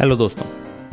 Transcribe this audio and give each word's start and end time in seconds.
Hello 0.00 0.16
दोस्तों 0.16 0.46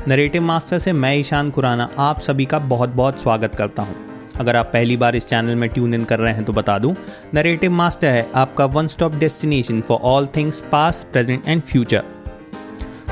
narrative 0.08 0.42
master 0.42 0.80
से 0.80 0.94
मैं 0.94 1.16
ईशान 1.16 1.52
खुराना 1.52 1.90
आप 2.00 2.20
सभी 2.20 2.46
का 2.46 2.60
बहुत 2.60 2.90
बहुत 2.90 3.22
स्वागत 3.22 3.56
करता 3.56 3.84
हूँ। 3.84 3.96
अगर 4.40 4.56
आप 4.56 4.66
पहली 4.66 4.98
बार 4.98 5.16
इस 5.16 5.26
चैनल 5.28 5.56
में 5.56 5.70
ट्यून 5.70 5.94
इन 5.94 6.04
कर 6.04 6.20
रहे 6.20 6.34
हैं 6.34 6.44
तो 6.44 6.54
बता 6.54 6.80
दूँ 6.80 6.96
नरेटिव 7.34 7.72
मास्टर 7.72 8.08
है 8.08 8.32
आपका 8.36 8.66
one 8.66 8.88
stop 8.88 9.16
destination 9.16 9.82
for 9.82 9.98
all 10.02 10.28
things 10.28 10.64
past 10.72 11.08
present 11.14 11.48
and 11.48 11.62
future 11.62 12.04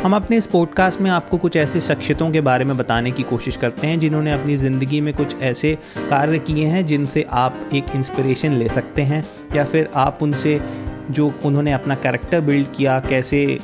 हम 0.04 0.16
अपने 0.16 0.38
इस 0.38 0.46
पॉडकास्ट 0.46 1.02
में 1.02 1.12
आपको 1.12 1.38
कुछ 1.38 1.56
ऐसे 1.56 1.82
शख्सियतों 1.82 2.32
के 2.32 2.42
बारे 2.42 2.66
में 2.66 2.78
बताने 2.78 3.12
की 3.12 3.24
कोशिश 3.24 3.56
करते 3.58 3.88
हैं 3.88 4.00
जिन्होंने 4.00 4.32
अपनी 4.32 4.58
ज़िंदगी 4.58 5.02
में 5.02 5.14
कुछ 5.14 5.42
ऐसे 5.42 5.78
कार्य 6.10 6.40
किए 6.40 6.66
हैं 6.66 6.86
जिनसे 6.86 7.26
आप 7.32 7.70
एक 7.74 7.86
इंस्पिरेशन 7.96 8.52
ले 8.52 8.70
सकते 8.70 9.02
हैं 9.02 9.26
या 9.56 9.66
फिर 9.66 9.90
आप 9.96 10.20
उनसे 10.22 10.62
जो 11.10 11.32
उन्होंने 11.46 11.72
अपना 11.74 11.96
कैरेक्टर 11.96 12.42
बिल्ड 12.42 12.68
किया, 12.78 13.00
कैसे 13.00 13.60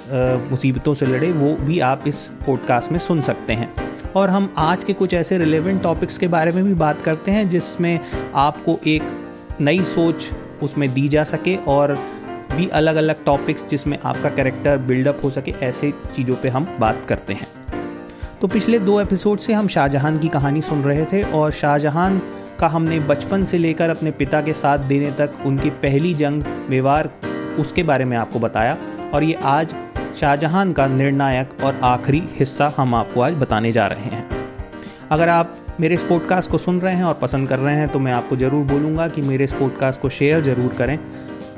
मुसीबतों 0.52 0.94
से 0.94 1.06
लड़े, 1.06 1.32
वो 1.32 1.56
भी 1.56 1.80
आप 1.80 2.08
इस 2.08 2.30
पॉडकास्ट 2.46 2.92
में 2.92 3.00
सुन 3.00 3.22
सकते 3.22 3.54
हैं। 3.54 3.74
और 4.16 4.30
हम 4.30 4.54
आज 4.58 4.84
के 4.84 4.94
कुछ 4.94 5.14
ऐसे 5.14 5.38
रिलेवेंट 5.38 5.82
टॉपिक्स 5.84 6.18
के 6.18 6.28
बारे 6.28 6.52
में 6.52 6.64
भी 6.64 6.74
बात 6.74 7.02
करते 7.02 7.32
हैं, 7.32 7.50
जिसमें 7.50 8.00
आपको 8.36 8.80
एक 8.88 9.58
नई 9.62 9.84
सोच 9.84 10.30
उसमें 10.64 10.94
दी 10.94 11.08
जा 11.08 11.24
सके 11.24 11.56
और 11.68 11.98
भी 12.52 12.68
अलग 12.68 12.96
अलग 12.96 13.24
टॉपिक्स 13.26 13.66
जिसमें 13.66 13.98
आपका 14.06 14.30
कैरेक्टर 14.30 14.78
बिल्डअप 14.78 15.22
हो 15.24 15.30
सके, 15.30 15.54
ऐसे 15.64 15.94
चीज़ों 16.16 16.36
पे 16.36 16.50
हम 16.50 16.68
बात 16.80 17.06
करते 17.10 17.34
हैं। 17.34 17.48
तो 18.42 18.48
पिछले 18.48 18.80
दो 18.80 19.00
एपिसोड 19.02 19.40
से 19.40 19.54
हम 19.54 19.68
शाहजहां 19.68 20.18
की 20.18 20.28
कहानी 20.28 20.62
सुन 20.62 20.82
रहे 20.82 21.06
थे 21.06 21.22
और 21.24 21.52
शाहजहां 21.52 22.20
का 22.60 22.68
हमने 22.68 23.00
बचपन 23.00 23.46
से 23.46 23.58
लेकर 23.58 23.90
अपने 23.90 24.12
पिता 24.12 24.42
के 24.42 24.54
साथ 24.54 24.80
देने 24.80 25.12
तक 25.12 25.34
उनकी 25.46 25.70
पहली 25.70 26.14
जंग 26.14 26.44
मेवार 26.70 27.10
उसके 27.60 27.84
बारे 27.84 28.06
में 28.06 28.16
आपको 28.18 28.40
बताया 28.40 28.78
और 29.14 29.24
ये 29.24 29.34
आज 29.44 29.76
शाहजहां 30.20 30.72
का 30.74 30.88
निर्णायक 30.88 31.50
और 31.64 31.80
आखिरी 31.84 32.24
हिस्सा 32.32 32.74
हम 32.78 32.96
आपको 32.96 33.22
आज 33.22 33.34
बताने 33.34 33.72
जा 33.72 33.88
रहे 33.88 34.16
हैं। 34.16 34.24
अगर 35.12 35.30
आप 35.30 35.56
मेरे 35.80 35.96
इस 35.96 36.04
पॉडकास्ट 36.04 36.52
को 36.52 36.58
सुन 36.58 36.80
रहे 36.82 36.94
हैं 36.96 37.04
और 37.04 37.14
पसंद 37.14 37.50
कर 37.50 37.60
रहे 37.60 37.76
हैं 37.76 37.88
तो 37.90 38.00
मैं 38.00 38.12
आपको 38.14 38.36
ज़रूर 38.36 38.66
बोलूँगा 38.66 39.08
कि 39.08 39.22
मेरे 39.22 39.44
इस 39.44 39.54
पॉडकास्ट 39.54 40.02
को 40.02 40.10
शेयर 40.10 40.42
ज़रूर 40.42 40.74
करें। 40.74 41.00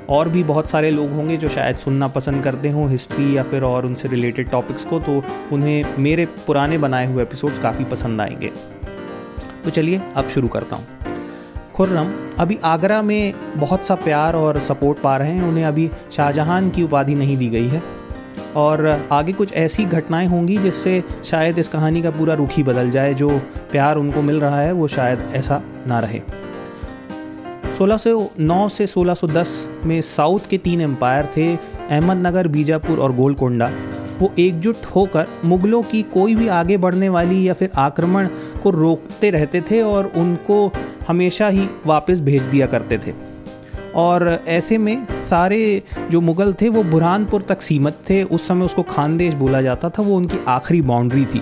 और 0.09 0.29
भी 0.29 0.43
बहुत 0.43 0.69
सारे 0.69 0.89
लोग 0.91 1.11
होंगे 1.11 1.37
जो 1.37 1.49
शायद 1.49 1.75
सुनना 1.75 2.07
पसंद 2.07 2.43
करते 2.43 2.69
हों 2.69 2.89
हिस्ट्री 2.89 3.37
या 3.37 3.43
फिर 3.43 3.63
और 3.63 3.85
उनसे 3.85 4.07
रिलेटेड 4.07 4.49
टॉपिक्स 4.49 4.85
को 4.85 4.99
तो 4.99 5.23
उन्हें 5.51 5.97
मेरे 5.99 6.25
पुराने 6.25 6.77
बनाए 6.77 7.07
हुए 7.07 7.23
एपिसोड्स 7.23 7.59
काफ़ी 7.59 7.85
पसंद 7.85 8.21
आएँगे। 8.21 8.51
तो 9.63 9.69
चलिए, 9.69 10.01
अब 10.15 10.29
शुरू 10.29 10.47
करता 10.47 10.75
हूँ। 10.75 11.16
खुर्रम, 11.77 12.13
अभी 12.39 12.59
आगरा 12.63 13.01
में 13.01 13.33
बहुत 13.55 13.85
सा 13.85 13.95
प्यार 13.95 14.35
और 14.35 14.59
सपोर्ट 14.59 14.99
पा 14.99 15.17
रहे 15.17 15.31
हैं, 15.31 15.43
उन्हें 15.43 15.65
अभी 15.65 15.91
शाहजहां 16.11 16.69
की 16.69 16.83
उपाधि 16.83 17.15
नहीं 17.15 17.37
दी 17.37 17.47
गई 17.47 17.67
है। 17.67 17.83
और 18.55 19.07
आगे 19.11 19.33
कुछ 19.33 19.53
ऐसी 19.53 19.85
घटनाएँ 19.85 20.27
होंगी 20.27 20.57
जिससे 20.57 21.03
शायद 21.25 21.59
इस 21.59 21.67
कहानी 21.67 22.01
का 22.01 22.09
पूरा 22.09 22.33
रुख 22.33 22.49
ही 22.51 22.63
बदल 22.63 22.89
जाए, 22.89 23.13
जो 23.13 23.29
प्यार 23.71 23.95
उनको 23.95 24.21
मिल 24.21 24.39
रहा 24.39 24.59
है, 24.59 24.71
वो 24.71 24.87
शायद 24.87 25.31
ऐसा 25.33 25.61
ना 25.87 25.99
रहे। 25.99 26.21
1609 27.77 28.69
से 28.69 28.87
1610 28.87 29.69
में 29.85 30.01
साउथ 30.01 30.39
के 30.49 30.57
तीन 30.57 30.81
एम्पायर 30.81 31.25
थे, 31.25 31.55
अहमदनगर, 31.89 32.47
बीजापुर 32.47 32.99
और 32.99 33.15
गोलकोंडा। 33.15 33.71
वो 34.19 34.33
एकजुट 34.39 34.75
होकर 34.95 35.27
मुगलों 35.45 35.83
की 35.83 36.03
कोई 36.03 36.35
भी 36.35 36.47
आगे 36.47 36.77
बढ़ने 36.77 37.09
वाली 37.09 37.49
या 37.49 37.53
फिर 37.53 37.71
आक्रमण 37.75 38.27
को 38.63 38.69
रोकते 38.69 39.29
रहते 39.29 39.61
थे 39.61 39.81
और 39.81 40.11
उनको 40.15 40.71
हमेशा 41.07 41.47
ही 41.47 41.67
वापस 41.85 42.19
भेज 42.19 42.41
दिया 42.41 42.67
करते 42.67 42.97
थे। 42.97 43.13
और 43.95 44.43
ऐसे 44.47 44.77
में 44.77 45.05
सारे 45.29 45.83
जो 46.11 46.21
मुग़ल 46.21 46.53
थे, 46.53 46.69
वो 46.69 46.83
बुरहानपुर 46.83 47.41
तक 47.41 47.61
सीमित 47.61 47.93
थे। 48.09 48.23
उस 48.23 48.47
समय 48.47 48.65
उसको 48.65 48.83
खानदेश 48.83 49.33
बोला 49.33 49.61
जाता 49.61 49.89
था, 49.89 50.01
वो 50.01 50.15
उनकी 50.15 50.37
आखिरी 50.47 50.81
बाउंड्री 50.81 51.25
थी। 51.25 51.41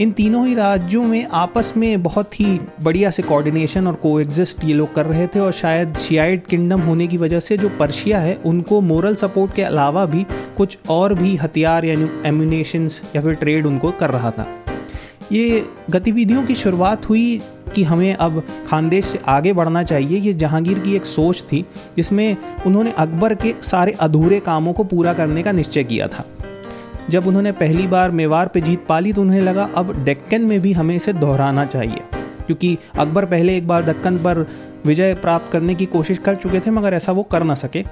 इन 0.00 0.12
तीनों 0.12 0.46
ही 0.46 0.54
राज्यों 0.54 1.04
में 1.04 1.28
आपस 1.32 1.72
में 1.76 2.02
बहुत 2.02 2.40
ही 2.40 2.60
बढ़िया 2.82 3.10
से 3.10 3.22
कोऑर्डिनेशन 3.22 3.86
और 3.86 3.94
कोएग्जिस्ट 3.94 4.64
ये 4.64 4.74
लोग 4.74 4.94
कर 4.94 5.06
रहे 5.06 5.26
थे। 5.26 5.40
और 5.40 5.52
शायद 5.52 5.96
शियाइट 5.96 6.46
किंगडम 6.46 6.80
होने 6.80 7.06
की 7.06 7.16
वजह 7.16 7.40
से 7.40 7.56
जो 7.56 7.68
पर्शिया 7.68 8.18
है, 8.18 8.38
उनको 8.44 8.80
मोरल 8.80 9.14
सपोर्ट 9.14 9.54
के 9.54 9.62
अलावा 9.62 10.06
भी 10.06 10.26
कुछ 10.56 10.78
और 10.90 11.14
भी 11.14 11.36
हथियार, 11.36 11.84
यानी 11.84 12.08
एम्यूनेशंस 12.26 13.02
या 13.16 13.22
फिर 13.22 13.34
ट्रेड 13.34 13.66
उनको 13.66 13.90
कर 13.90 14.10
रहा 14.10 14.30
था। 14.30 14.61
ये 15.32 15.66
गतिविधियों 15.90 16.44
की 16.44 16.54
शुरुआत 16.54 17.08
हुई 17.08 17.40
कि 17.74 17.84
हमें 17.84 18.14
अब 18.14 18.42
खानदेश 18.68 19.04
से 19.04 19.20
आगे 19.26 19.52
बढ़ना 19.52 19.82
चाहिए। 19.82 20.18
ये 20.18 20.32
जहांगीर 20.32 20.78
की 20.78 20.96
एक 20.96 21.04
सोच 21.04 21.42
थी, 21.52 21.66
जिसमें 21.96 22.36
उन्होंने 22.66 22.92
अकबर 22.92 23.34
के 23.34 23.54
सारे 23.62 23.92
अधूरे 23.92 24.40
कामों 24.40 24.72
को 24.72 24.84
पूरा 24.84 25.12
करने 25.12 25.42
का 25.42 25.52
निश्चय 25.52 25.84
किया 25.84 26.08
था। 26.08 26.24
जब 27.10 27.26
उन्होंने 27.26 27.52
पहली 27.52 27.86
बार 27.86 28.10
मेवार 28.10 28.48
पे 28.48 28.60
जीत 28.60 28.86
पाली 28.86 29.12
तो 29.12 29.20
उन्हें 29.20 29.40
लगा, 29.40 29.68
अब 29.76 30.04
डेक्कन 30.04 30.42
में 30.42 30.60
भी 30.60 30.72
हमें 30.72 30.96
इसे 30.96 31.12
दोहराना 31.12 31.64
चाहिए। 31.64 32.00
क्योंकि 32.46 32.78
अकबर 32.98 33.24
पहले 33.24 33.56
एक 33.56 33.68
बार 33.68 33.84
दक्कन 33.84 34.16
पर 34.16 34.46
विजय 34.86 35.14
प्राप्त 35.14 35.52
करने 35.52 35.74
की 35.74 35.86
कोशिश 35.86 36.18
कर 36.18 36.34
चुके 36.34 36.60
थे, 36.60 36.70
मगर 36.70 36.92
ऐसा 36.92 37.12
वो 37.12 37.22
कर 37.22 37.42
ना 37.42 37.54
सके। 37.54 37.84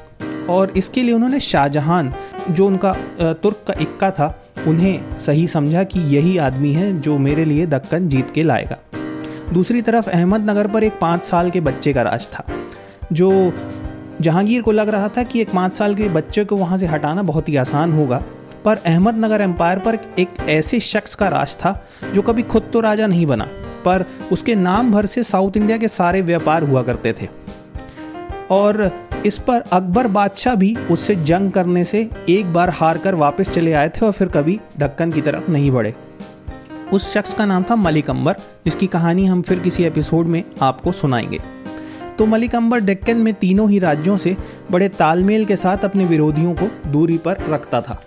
और 0.50 0.72
इसके 0.76 1.02
लिए 1.02 1.14
उन्होंने 1.14 1.40
शाहजहां, 1.40 2.04
जो 2.50 2.66
उनका 2.66 2.92
तुर्क 3.34 3.64
का 3.66 3.74
इक्का 3.80 4.10
था, 4.10 4.34
उन्हें 4.66 5.18
सही 5.18 5.46
समझा 5.48 5.82
कि 5.84 6.00
यही 6.16 6.36
आदमी 6.38 6.72
है 6.72 7.00
जो 7.00 7.18
मेरे 7.18 7.44
लिए 7.44 7.66
दक्कन 7.68 8.08
जीत 8.08 8.30
के 8.30 8.42
लाएगा। 8.42 8.78
दूसरी 9.52 9.82
तरफ़ 9.82 10.10
अहमदनगर 10.10 10.66
पर 10.66 10.84
एक 10.84 10.98
पाँच 11.00 11.22
साल 11.22 11.50
के 11.50 11.60
बच्चे 11.60 11.92
का 11.92 12.02
राज 12.02 12.26
था, 12.26 12.44
जो 13.12 13.52
जहांगीर 14.20 14.62
को 14.62 14.72
लग 14.72 14.88
रहा 14.88 15.08
था 15.08 15.22
कि 15.22 15.40
एक 15.40 15.50
पाँच 15.50 15.72
साल 15.72 15.94
के 15.94 16.08
बच्चे 16.10 16.44
को 16.44 16.56
वहाँ 16.56 16.78
से 16.78 16.86
हटाना 16.86 17.22
बहुत 17.22 17.48
ही 17.48 17.56
आसान 17.56 17.92
होगा। 17.92 18.22
पर 18.64 18.76
अहमदनगर 18.76 19.40
एम्पायर 19.40 19.78
पर 19.78 19.98
एक 20.18 20.36
ऐसे 20.50 20.80
शख्स 20.80 21.14
का 21.14 21.28
राज 21.28 21.54
था, 21.56 21.72
जो 22.14 22.22
कभी 22.22 22.42
खुद 22.44 22.70
तो 22.72 22.80
राजा 22.80 23.06
नहीं 23.06 23.26
बना, 23.26 23.44
पर 23.84 24.04
उसके 24.32 24.54
नाम 24.56 24.90
भर 24.92 25.06
से 25.06 25.24
साउथ 25.24 25.56
इंडिया 25.56 25.78
के 25.78 25.88
सारे 25.88 26.20
व्यापार 26.22 26.62
हुआ 26.62 26.82
करते 26.82 27.12
थे। 27.12 27.28
और 28.50 28.90
इस 29.26 29.38
पर 29.38 29.60
अकबर 29.60 30.06
बादशाह 30.06 30.54
भी 30.54 30.76
उससे 30.90 31.14
जंग 31.14 31.50
करने 31.52 31.84
से 31.84 32.10
एक 32.28 32.52
बार 32.52 32.70
हार 32.70 32.98
कर 32.98 33.14
वापस 33.14 33.50
चले 33.50 33.72
आए 33.72 33.88
थे 33.88 34.06
और 34.06 34.12
फिर 34.12 34.28
कभी 34.28 34.60
दक्कन 34.78 35.12
की 35.12 35.20
तरफ़ 35.20 35.50
नहीं 35.50 35.70
बढ़े। 35.70 35.94
उस 36.92 37.14
शख्स 37.14 37.34
का 37.34 37.46
नाम 37.46 37.64
था 37.70 37.76
मलिक 37.76 38.10
अंबर 38.10 38.32
जिसकी 38.32 38.86
कहानी 38.86 39.26
हम 39.26 39.42
फिर 39.42 39.58
किसी 39.58 39.84
एपिसोड 39.84 40.26
में 40.26 40.44
आपको 40.62 40.92
सुनाएँगे। 40.92 41.38
तो 42.18 42.26
मलिक 42.26 42.54
अंबर 42.54 42.80
डेक्कन 42.80 43.16
में 43.16 43.34
तीनों 43.34 43.70
ही 43.70 43.78
राज्यों 43.78 44.16
से 44.16 44.36
बड़े 44.70 44.88
तालमेल 44.88 45.44
के 45.44 45.56
साथ 45.56 45.84
अपने 45.84 46.04
विरोधियों 46.04 46.54
को 46.54 46.90
दूरी 46.90 47.18
पर 47.18 47.36
रखता 47.48 47.80
था। 47.80 48.02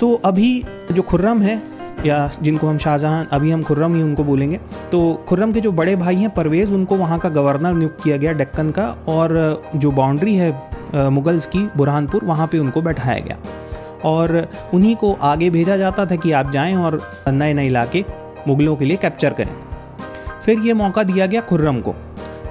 तो 0.00 0.14
अभी 0.24 0.64
जो 0.92 1.02
खुर्रम 1.02 1.42
है 1.42 1.75
या 2.06 2.30
जिनको 2.42 2.68
हम 2.68 2.78
शाहजहां 2.78 3.24
अभी 3.32 3.50
हम 3.50 3.62
खुर्रम 3.62 3.94
ही 3.94 4.02
उनको 4.02 4.24
बोलेंगे 4.24 4.60
तो 4.92 5.00
खुर्रम 5.28 5.52
के 5.52 5.60
जो 5.60 5.72
बड़े 5.72 5.96
भाई 5.96 6.16
हैं 6.16 6.30
परवेज़, 6.30 6.72
उनको 6.72 6.96
वहाँ 6.96 7.18
का 7.18 7.28
गवर्नर 7.28 7.74
नियुक्त 7.74 8.02
किया 8.04 8.16
गया 8.16 8.32
डक्कन 8.32 8.70
का, 8.70 8.86
और 9.08 9.62
जो 9.76 9.90
बाउंड्री 9.90 10.34
है 10.34 11.10
मुगल्स 11.10 11.46
की, 11.46 11.68
बुरहानपुर, 11.76 12.24
वहाँ 12.24 12.46
पर 12.46 12.58
उनको 12.58 12.82
बैठाया 12.82 13.18
गया। 13.18 13.36
और 14.04 14.48
उन्हीं 14.74 14.94
को 14.96 15.12
आगे 15.22 15.50
भेजा 15.50 15.76
जाता 15.76 16.06
था 16.06 16.16
कि 16.16 16.32
आप 16.32 16.50
जाएँ 16.50 16.74
और 16.76 17.00
नए 17.28 17.54
नए 17.54 17.66
इलाके 17.66 18.04
मुगलों 18.48 18.76
के 18.76 18.84
लिए 18.84 18.96
कैप्चर 18.96 19.32
करें। 19.32 19.54
फिर 20.44 20.58
ये 20.58 20.72
मौका 20.74 21.02
दिया 21.02 21.26
गया 21.26 21.40
खुर्रम 21.40 21.80
को। 21.80 21.94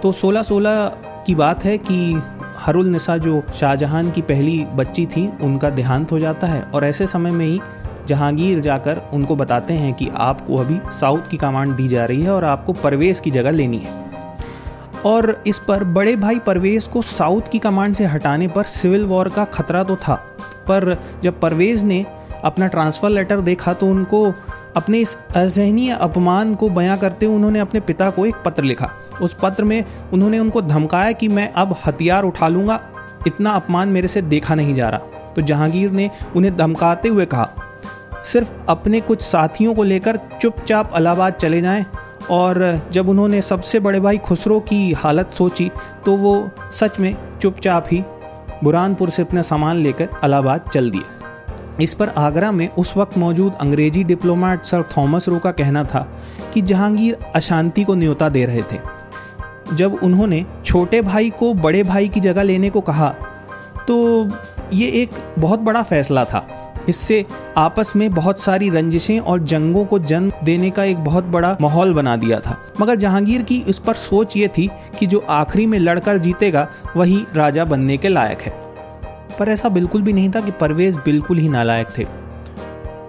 तो 0.03 0.11
1616 0.11 0.91
की 1.27 1.35
बात 1.35 1.63
है 1.65 1.77
कि 1.77 2.21
हरुल 2.57 2.87
निसा 2.87 3.17
जो 3.17 3.41
शाहजहां 3.55 4.09
की 4.11 4.21
पहली 4.21 4.65
बच्ची 4.75 5.05
थी, 5.05 5.27
उनका 5.41 5.69
देहांत 5.69 6.11
हो 6.11 6.19
जाता 6.19 6.47
है, 6.47 6.61
और 6.63 6.85
ऐसे 6.85 7.07
समय 7.07 7.31
में 7.31 7.45
ही 7.45 7.59
जहांगीर 8.07 8.59
जाकर 8.59 9.01
उनको 9.13 9.35
बताते 9.35 9.73
हैं 9.73 9.93
कि 9.93 10.09
आपको 10.15 10.57
अभी 10.57 10.79
साउथ 10.93 11.29
की 11.29 11.37
कमांड 11.37 11.75
दी 11.75 11.87
जा 11.87 12.05
रही 12.05 12.21
है 12.21 12.31
और 12.31 12.43
आपको 12.43 12.73
परवेज़ 12.73 13.21
की 13.21 13.31
जगह 13.31 13.51
लेनी 13.51 13.77
है। 13.77 14.03
और 15.05 15.43
इस 15.47 15.59
पर 15.59 15.83
बड़े 15.83 16.15
भाई 16.15 16.39
परवेज़ 16.39 16.89
को 16.89 17.01
साउथ 17.01 17.49
की 17.51 17.59
कमांड 17.59 17.95
से 17.95 18.05
हटाने 18.05 18.47
पर 18.47 18.63
सिविल 18.63 19.05
वॉर 19.05 19.29
का 19.29 19.43
खतरा 19.45 19.83
तो 19.83 19.95
था, 19.97 20.15
पर 20.67 20.97
जब 21.23 21.39
परवेज़ 21.39 21.85
ने 21.85 22.05
अपना 22.43 22.67
ट्रांसफ़र 22.67 23.09
लेटर 23.09 23.41
देखा 23.41 23.73
तो 23.73 23.87
उनको 23.87 24.23
अपने 24.75 24.99
इस 24.99 25.15
असहनीय 25.35 25.91
अपमान 25.91 26.53
को 26.55 26.69
बयां 26.69 26.97
करते 26.97 27.25
हुए 27.25 27.35
उन्होंने 27.35 27.59
अपने 27.59 27.79
पिता 27.79 28.09
को 28.09 28.25
एक 28.25 28.35
पत्र 28.45 28.63
लिखा। 28.63 28.89
उस 29.21 29.35
पत्र 29.41 29.63
में 29.63 29.83
उन्होंने 30.13 30.39
उनको 30.39 30.61
धमकाया 30.61 31.11
कि 31.11 31.27
मैं 31.27 31.51
अब 31.53 31.75
हथियार 31.85 32.23
उठा 32.23 32.47
लूँगा, 32.47 32.79
इतना 33.27 33.51
अपमान 33.51 33.89
मेरे 33.89 34.07
से 34.07 34.21
देखा 34.23 34.55
नहीं 34.55 34.73
जा 34.73 34.89
रहा। 34.89 35.31
तो 35.35 35.41
जहांगीर 35.41 35.91
ने 35.91 36.09
उन्हें 36.35 36.55
धमकाते 36.57 37.09
हुए 37.09 37.25
कहा 37.25 37.49
सिर्फ़ 38.33 38.49
अपने 38.69 39.01
कुछ 39.01 39.21
साथियों 39.21 39.75
को 39.75 39.83
लेकर 39.83 40.19
चुपचाप 40.41 40.91
अलाहाबाद 40.93 41.33
चले 41.33 41.61
जाएँ 41.61 41.85
और 42.31 42.89
जब 42.91 43.09
उन्होंने 43.09 43.41
सबसे 43.41 43.79
बड़े 43.79 43.99
भाई 43.99 44.17
खुसरो 44.17 44.59
की 44.59 44.91
हालत 44.93 45.31
सोची 45.31 45.69
तो 46.05 46.15
वो 46.15 46.49
सच 46.73 46.99
में 46.99 47.15
चुपचाप 47.41 47.87
ही 47.91 48.03
बुरहानपुर 48.63 49.09
से 49.09 49.21
अपना 49.21 49.41
सामान 49.41 49.75
लेकर 49.75 50.09
अलाहाबाद 50.23 50.69
चल 50.73 50.89
दिए। 50.91 51.83
इस 51.83 51.93
पर 51.93 52.09
आगरा 52.09 52.51
में 52.51 52.67
उस 52.69 52.95
वक्त 52.97 53.17
मौजूद 53.17 53.53
अंग्रेज़ी 53.61 54.03
डिप्लोमेट 54.03 54.63
सर 54.63 54.83
थॉमस 54.97 55.27
रो 55.29 55.39
का 55.39 55.51
कहना 55.51 55.83
था 55.83 56.07
कि 56.53 56.61
जहांगीर 56.61 57.17
अशांति 57.35 57.83
को 57.83 57.95
न्योता 57.95 58.29
दे 58.29 58.45
रहे 58.45 58.61
थे। 58.61 58.79
जब 59.73 59.99
उन्होंने 60.03 60.45
छोटे 60.65 61.01
भाई 61.01 61.29
को 61.29 61.53
बड़े 61.53 61.83
भाई 61.83 62.07
की 62.07 62.19
जगह 62.19 62.43
लेने 62.43 62.69
को 62.69 62.81
कहा 62.81 63.09
तो 63.87 64.25
ये 64.73 64.87
एक 65.01 65.11
बहुत 65.39 65.59
बड़ा 65.59 65.83
फैसला 65.83 66.25
था। 66.25 66.47
इससे 66.89 67.25
आपस 67.57 67.93
में 67.95 68.11
बहुत 68.11 68.39
सारी 68.39 68.69
रंजिशें 68.69 69.19
और 69.19 69.39
जंगों 69.39 69.85
को 69.85 69.99
जन्म 69.99 70.31
देने 70.43 70.69
का 70.69 70.83
एक 70.83 70.97
बहुत 70.97 71.23
बड़ा 71.23 71.57
माहौल 71.61 71.93
बना 71.93 72.15
दिया 72.15 72.39
था। 72.39 72.57
मगर 72.81 72.95
जहांगीर 72.95 73.41
की 73.41 73.55
इस 73.67 73.79
पर 73.79 73.93
सोच 73.93 74.37
ये 74.37 74.47
थी 74.47 74.69
कि 74.99 75.07
जो 75.07 75.25
आखिरी 75.29 75.65
में 75.65 75.79
लड़कर 75.79 76.17
जीतेगा, 76.17 76.67
वही 76.95 77.25
राजा 77.33 77.65
बनने 77.65 77.97
के 77.97 78.07
लायक 78.07 78.41
है। 78.41 78.53
पर 79.39 79.49
ऐसा 79.49 79.69
बिल्कुल 79.69 80.01
भी 80.01 80.13
नहीं 80.13 80.31
था 80.31 80.41
कि 80.41 80.51
परवेज 80.51 80.97
बिल्कुल 80.97 81.37
ही 81.37 81.49
नालायक 81.49 81.87
थे। 81.97 82.07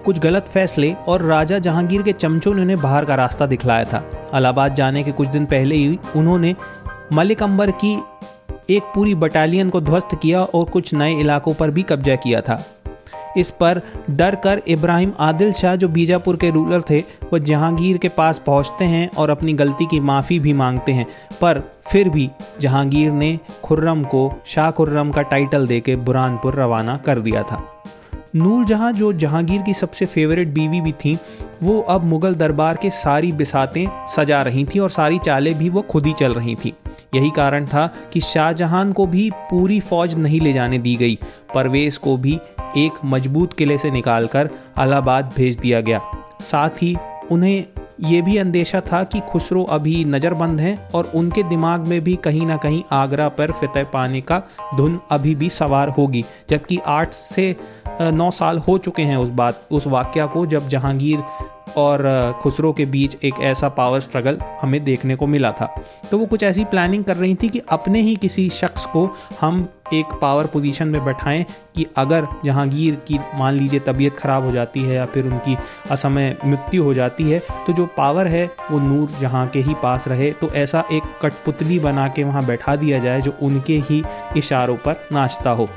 कुछ 0.05 0.19
गलत 0.19 0.45
फैसले 0.47 0.95
और 1.07 1.21
राजा 1.21 1.59
जहांगीर 1.59 2.01
के 2.01 2.11
चमचों 2.11 2.53
ने 2.53 2.61
उन्हें 2.61 2.81
बाहर 2.81 3.05
का 3.05 3.15
रास्ता 3.15 3.45
दिखलाया 3.45 3.85
था। 3.85 4.29
अलाहाबाद 4.33 4.73
जाने 4.73 5.03
के 5.03 5.11
कुछ 5.11 5.27
दिन 5.27 5.45
पहले 5.45 5.75
ही 5.75 5.99
उन्होंने 6.15 6.55
मलिक 7.13 7.43
अंबर 7.43 7.71
की 7.71 8.03
एक 8.69 8.83
पूरी 8.83 9.15
बटालियन 9.15 9.69
को 9.69 9.81
ध्वस्त 9.81 10.19
किया 10.21 10.43
और 10.43 10.65
कुछ 10.65 10.93
नए 10.93 11.13
इलाकों 11.13 11.53
पर 11.53 11.71
भी 11.71 11.83
कब्जा 11.83 12.15
किया 12.15 12.41
था। 12.41 12.65
इस 13.37 13.51
पर 13.51 13.81
डर 14.09 14.35
कर 14.35 14.61
इब्राहिम 14.67 15.11
आदिल 15.19 15.53
शाह, 15.53 15.75
जो 15.75 15.87
बीजापुर 15.87 16.35
के 16.35 16.49
रूलर 16.49 16.81
थे 16.81 16.99
वह 17.33 17.39
जहांगीर 17.39 17.97
के 17.97 18.09
पास 18.09 18.41
पहुँचते 18.45 18.85
हैं 18.85 19.09
और 19.17 19.29
अपनी 19.29 19.53
गलती 19.53 19.85
की 19.85 19.99
माफ़ी 19.99 20.39
भी 20.39 20.53
मांगते 20.53 20.91
हैं। 20.91 21.07
पर 21.41 21.61
फिर 21.91 22.09
भी 22.09 22.29
जहांगीर 22.61 23.11
ने 23.11 23.39
खुर्रम 23.63 24.03
को, 24.03 24.33
शाह 24.45 24.71
खुर्रम 24.71 25.11
का 25.11 25.21
टाइटल 25.21 25.67
देके 25.67 25.95
बुरहानपुर 25.95 26.55
रवाना 26.55 26.97
कर 26.97 27.19
दिया 27.19 27.43
था। 27.43 27.83
नूर 28.35 28.65
जहाँ, 28.65 28.91
जो 28.91 29.13
जहांगीर 29.13 29.61
की 29.61 29.73
सबसे 29.73 30.05
फेवरेट 30.05 30.47
बीवी 30.47 30.81
भी 30.81 30.91
थी, 30.91 31.17
वो 31.63 31.79
अब 31.81 32.03
मुगल 32.03 32.35
दरबार 32.35 32.75
के 32.75 32.89
सारी 32.89 33.31
बिसातें 33.31 34.07
सजा 34.15 34.41
रही 34.41 34.65
थी 34.65 34.79
और 34.79 34.89
सारी 34.89 35.19
चालें 35.19 35.57
भी 35.57 35.69
वो 35.69 35.81
खुद 35.81 36.05
ही 36.05 36.13
चल 36.13 36.33
रही 36.33 36.55
थी। 36.55 36.73
यही 37.17 37.29
कारण 37.29 37.65
था 37.65 37.85
कि 38.13 38.21
शाहजहां 38.21 38.91
को 38.93 39.05
भी 39.07 39.29
पूरी 39.51 39.79
फौज 39.79 40.15
नहीं 40.15 40.41
ले 40.41 40.53
जाने 40.53 40.77
दी 40.79 40.95
गई। 40.95 41.17
परवेज 41.55 41.97
को 41.97 42.17
भी 42.17 42.39
एक 42.77 42.99
मज़बूत 43.05 43.53
किले 43.53 43.77
से 43.77 43.91
निकालकर 43.91 44.49
अलाहाबाद 44.77 45.33
भेज 45.37 45.57
दिया 45.57 45.81
गया। 45.81 46.01
साथ 46.41 46.81
ही 46.81 46.95
उन्हें 47.31 47.65
ये 48.01 48.21
भी 48.21 48.35
अंदेशा 48.37 48.79
था 48.81 49.03
कि 49.03 49.19
खुसरो 49.29 49.63
अभी 49.63 50.03
नज़रबंद 50.05 50.59
हैं 50.59 50.77
और 50.91 51.11
उनके 51.15 51.43
दिमाग 51.43 51.87
में 51.87 51.99
भी 52.03 52.15
कहीं 52.15 52.45
ना 52.47 52.57
कहीं 52.57 52.81
आगरा 52.91 53.27
पर 53.29 53.51
फतेह 53.51 53.83
पाने 53.83 54.21
का 54.21 54.41
धुन 54.75 54.99
अभी 55.11 55.33
भी 55.35 55.49
सवार 55.49 55.89
होगी, 55.89 56.23
जबकि 56.49 56.77
आठ 56.87 57.13
से 57.13 57.55
नौ 58.01 58.31
साल 58.31 58.57
हो 58.59 58.77
चुके 58.77 59.01
हैं 59.01 59.17
उस 59.17 59.29
बात, 59.29 59.61
उस 59.71 59.87
वाक्य 59.87 60.27
को 60.27 60.45
जब 60.45 60.67
जहांगीर 60.69 61.23
और 61.77 62.39
खुसरो 62.41 62.71
के 62.73 62.85
बीच 62.85 63.15
एक 63.23 63.39
ऐसा 63.39 63.69
पावर 63.69 63.99
स्ट्रगल 63.99 64.37
हमें 64.61 64.83
देखने 64.83 65.15
को 65.15 65.27
मिला 65.27 65.51
था। 65.51 65.65
तो 66.11 66.17
वो 66.17 66.25
कुछ 66.25 66.43
ऐसी 66.43 66.65
प्लानिंग 66.65 67.03
कर 67.03 67.17
रही 67.17 67.35
थी 67.35 67.49
कि 67.49 67.61
अपने 67.69 68.01
ही 68.01 68.15
किसी 68.15 68.49
शख्स 68.49 68.85
को 68.85 69.09
हम 69.41 69.67
एक 69.93 70.13
पावर 70.21 70.45
पोजीशन 70.45 70.87
में 70.87 71.03
बैठाएँ 71.05 71.45
कि 71.75 71.85
अगर 71.97 72.27
जहांगीर 72.45 72.95
की, 73.07 73.19
मान 73.35 73.53
लीजिए 73.53 73.79
तबीयत 73.79 74.17
ख़राब 74.17 74.43
हो 74.43 74.51
जाती 74.51 74.81
है 74.81 74.95
या 74.95 75.05
फिर 75.05 75.25
उनकी 75.25 75.57
असमय 75.91 76.35
मृत्यु 76.45 76.83
हो 76.83 76.93
जाती 76.93 77.29
है 77.31 77.39
तो 77.67 77.73
जो 77.73 77.85
पावर 77.97 78.27
है 78.27 78.45
वो 78.71 78.79
नूर 78.79 79.11
जहाँ 79.21 79.47
के 79.47 79.59
ही 79.59 79.73
पास 79.83 80.07
रहे। 80.07 80.31
तो 80.31 80.49
ऐसा 80.49 80.83
एक 80.91 81.03
कठपुतली 81.21 81.79
बना 81.79 82.07
के 82.07 82.23
वहाँ 82.23 82.45
बैठा 82.45 82.75
दिया 82.75 82.99
जाए 82.99 83.21
जो 83.21 83.33
उनके 83.41 83.77
ही 83.89 84.03
इशारों 84.37 84.75
पर 84.77 85.07
नाचता 85.11 85.51
हो। 85.51 85.67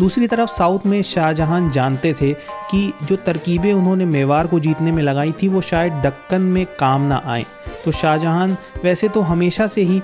दूसरी 0.00 0.26
तरफ़ 0.26 0.50
साउथ 0.50 0.86
में 0.86 1.02
शाहजहां 1.02 1.70
जानते 1.70 2.12
थे 2.12 2.32
कि 2.70 2.92
जो 3.02 3.16
तरकीबें 3.16 3.72
उन्होंने 3.72 4.04
मेवाड़ 4.04 4.46
को 4.46 4.60
जीतने 4.60 4.92
में 4.92 5.02
लगाई 5.02 5.32
थी, 5.32 5.48
वो 5.48 5.60
शायद 5.60 5.92
दक्कन 6.04 6.42
में 6.42 6.66
काम 6.78 7.02
ना 7.02 7.22
आए। 7.26 7.44
तो 7.84 7.92
शाहजहां 7.92 8.48
वैसे 8.84 9.08
तो 9.08 9.20
हमेशा 9.22 9.66
से 9.66 9.82
ही 9.82 10.00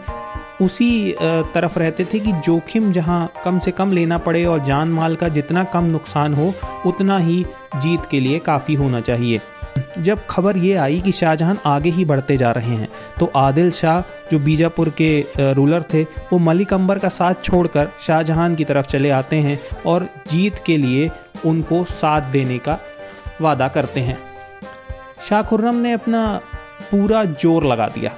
उसी 0.60 1.14
तरफ़ 1.54 1.78
रहते 1.78 2.04
थे 2.04 2.18
कि 2.18 2.32
जोखिम 2.32 2.92
जहाँ 2.92 3.32
कम 3.44 3.58
से 3.58 3.70
कम 3.70 3.92
लेना 3.92 4.18
पड़े 4.18 4.44
और 4.44 4.64
जान 4.64 4.88
माल 4.88 5.16
का 5.16 5.28
जितना 5.28 5.64
कम 5.64 5.84
नुकसान 5.84 6.34
हो, 6.34 6.52
उतना 6.86 7.18
ही 7.18 7.44
जीत 7.76 8.06
के 8.06 8.20
लिए 8.20 8.38
काफ़ी 8.38 8.74
होना 8.74 9.00
चाहिए। 9.00 9.40
जब 9.98 10.26
खबर 10.26 10.56
ये 10.56 10.74
आई 10.74 11.00
कि 11.00 11.12
शाहजहां 11.12 11.54
आगे 11.66 11.90
ही 11.90 12.04
बढ़ते 12.04 12.36
जा 12.36 12.50
रहे 12.50 12.76
हैं 12.76 12.88
तो 13.18 13.30
आदिल 13.36 13.70
शाह, 13.70 14.00
जो 14.30 14.38
बीजापुर 14.38 14.88
के 15.00 15.52
रूलर 15.52 15.82
थे, 15.94 16.02
वो 16.02 16.38
मलिक 16.38 16.72
अंबर 16.74 16.98
का 16.98 17.08
साथ 17.08 17.42
छोड़कर 17.44 17.88
शाहजहां 18.06 18.54
की 18.54 18.64
तरफ़ 18.64 18.86
चले 18.86 19.10
आते 19.10 19.36
हैं 19.36 19.58
और 19.86 20.08
जीत 20.30 20.58
के 20.66 20.76
लिए 20.76 21.10
उनको 21.46 21.82
साथ 21.84 22.30
देने 22.32 22.58
का 22.58 22.78
वादा 23.40 23.68
करते 23.68 24.00
हैं। 24.00 24.18
शाह 25.28 25.42
खुर्रम 25.42 25.74
ने 25.74 25.92
अपना 25.92 26.40
पूरा 26.90 27.24
ज़ोर 27.24 27.66
लगा 27.66 27.88
दिया 27.88 28.12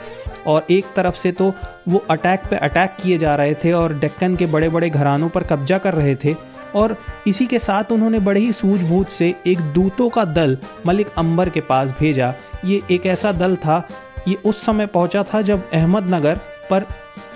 और 0.46 0.66
एक 0.70 0.84
तरफ़ 0.96 1.14
से 1.14 1.32
तो 1.32 1.52
वो 1.88 2.04
अटैक 2.10 2.42
पे 2.50 2.56
अटैक 2.56 2.96
किए 3.02 3.18
जा 3.18 3.34
रहे 3.36 3.54
थे 3.54 3.72
और 3.72 3.94
डेक्कन 3.98 4.36
के 4.36 4.46
बड़े 4.46 4.68
बड़े 4.68 4.90
घरानों 4.90 5.28
पर 5.28 5.42
कब्जा 5.42 5.78
कर 5.78 5.94
रहे 5.94 6.14
थे 6.14 6.34
और 6.74 6.96
इसी 7.26 7.46
के 7.46 7.58
साथ 7.58 7.92
उन्होंने 7.92 8.18
बड़े 8.18 8.40
ही 8.40 8.52
सूझबूझ 8.52 9.06
से 9.06 9.34
एक 9.46 9.60
दूतों 9.72 10.08
का 10.08 10.24
दल 10.24 10.58
मलिक 10.86 11.08
अंबर 11.18 11.48
के 11.48 11.60
पास 11.60 11.90
भेजा। 11.90 12.34
ये 12.64 12.82
एक 12.90 13.06
ऐसा 13.06 13.32
दल 13.32 13.56
था, 13.56 13.88
ये 14.28 14.34
उस 14.34 14.64
समय 14.66 14.86
पहुँचा 14.86 15.22
था 15.22 15.42
जब 15.42 15.70
अहमदनगर 15.70 16.40
पर 16.70 16.86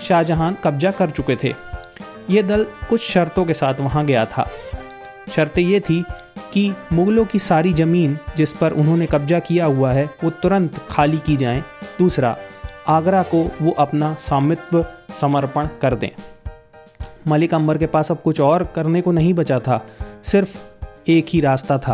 शाहजहां 0.07 0.53
कब्जा 0.53 0.91
कर 0.91 1.09
चुके 1.09 1.35
थे। 1.43 1.53
ये 2.29 2.43
दल 2.43 2.65
कुछ 2.89 3.01
शर्तों 3.01 3.45
के 3.45 3.53
साथ 3.53 3.79
वहाँ 3.79 4.05
गया 4.05 4.25
था। 4.25 4.49
शर्तें 5.35 5.63
ये 5.63 5.79
थी 5.79 6.03
कि 6.53 6.73
मुगलों 6.93 7.25
की 7.25 7.39
सारी 7.39 7.73
ज़मीन 7.73 8.17
जिस 8.37 8.53
पर 8.53 8.71
उन्होंने 8.71 9.05
कब्जा 9.05 9.39
किया 9.39 9.65
हुआ 9.65 9.91
है, 9.91 10.09
वो 10.23 10.29
तुरंत 10.29 10.79
खाली 10.89 11.17
की 11.17 11.35
जाए। 11.37 11.63
दूसरा, 11.99 12.37
आगरा 12.87 13.23
को 13.23 13.51
वो 13.61 13.71
अपना 13.71 14.15
स्वामित्व 14.19 14.85
समर्पण 15.21 15.67
कर 15.81 15.95
दें। 15.95 16.09
मलिक 17.27 17.53
अंबर 17.53 17.77
के 17.77 17.87
पास 17.87 18.11
अब 18.11 18.21
कुछ 18.21 18.41
और 18.41 18.63
करने 18.75 19.01
को 19.01 19.11
नहीं 19.11 19.33
बचा 19.33 19.59
था, 19.59 19.85
सिर्फ़ 20.23 20.57
एक 21.07 21.25
ही 21.29 21.41
रास्ता 21.41 21.77
था, 21.77 21.93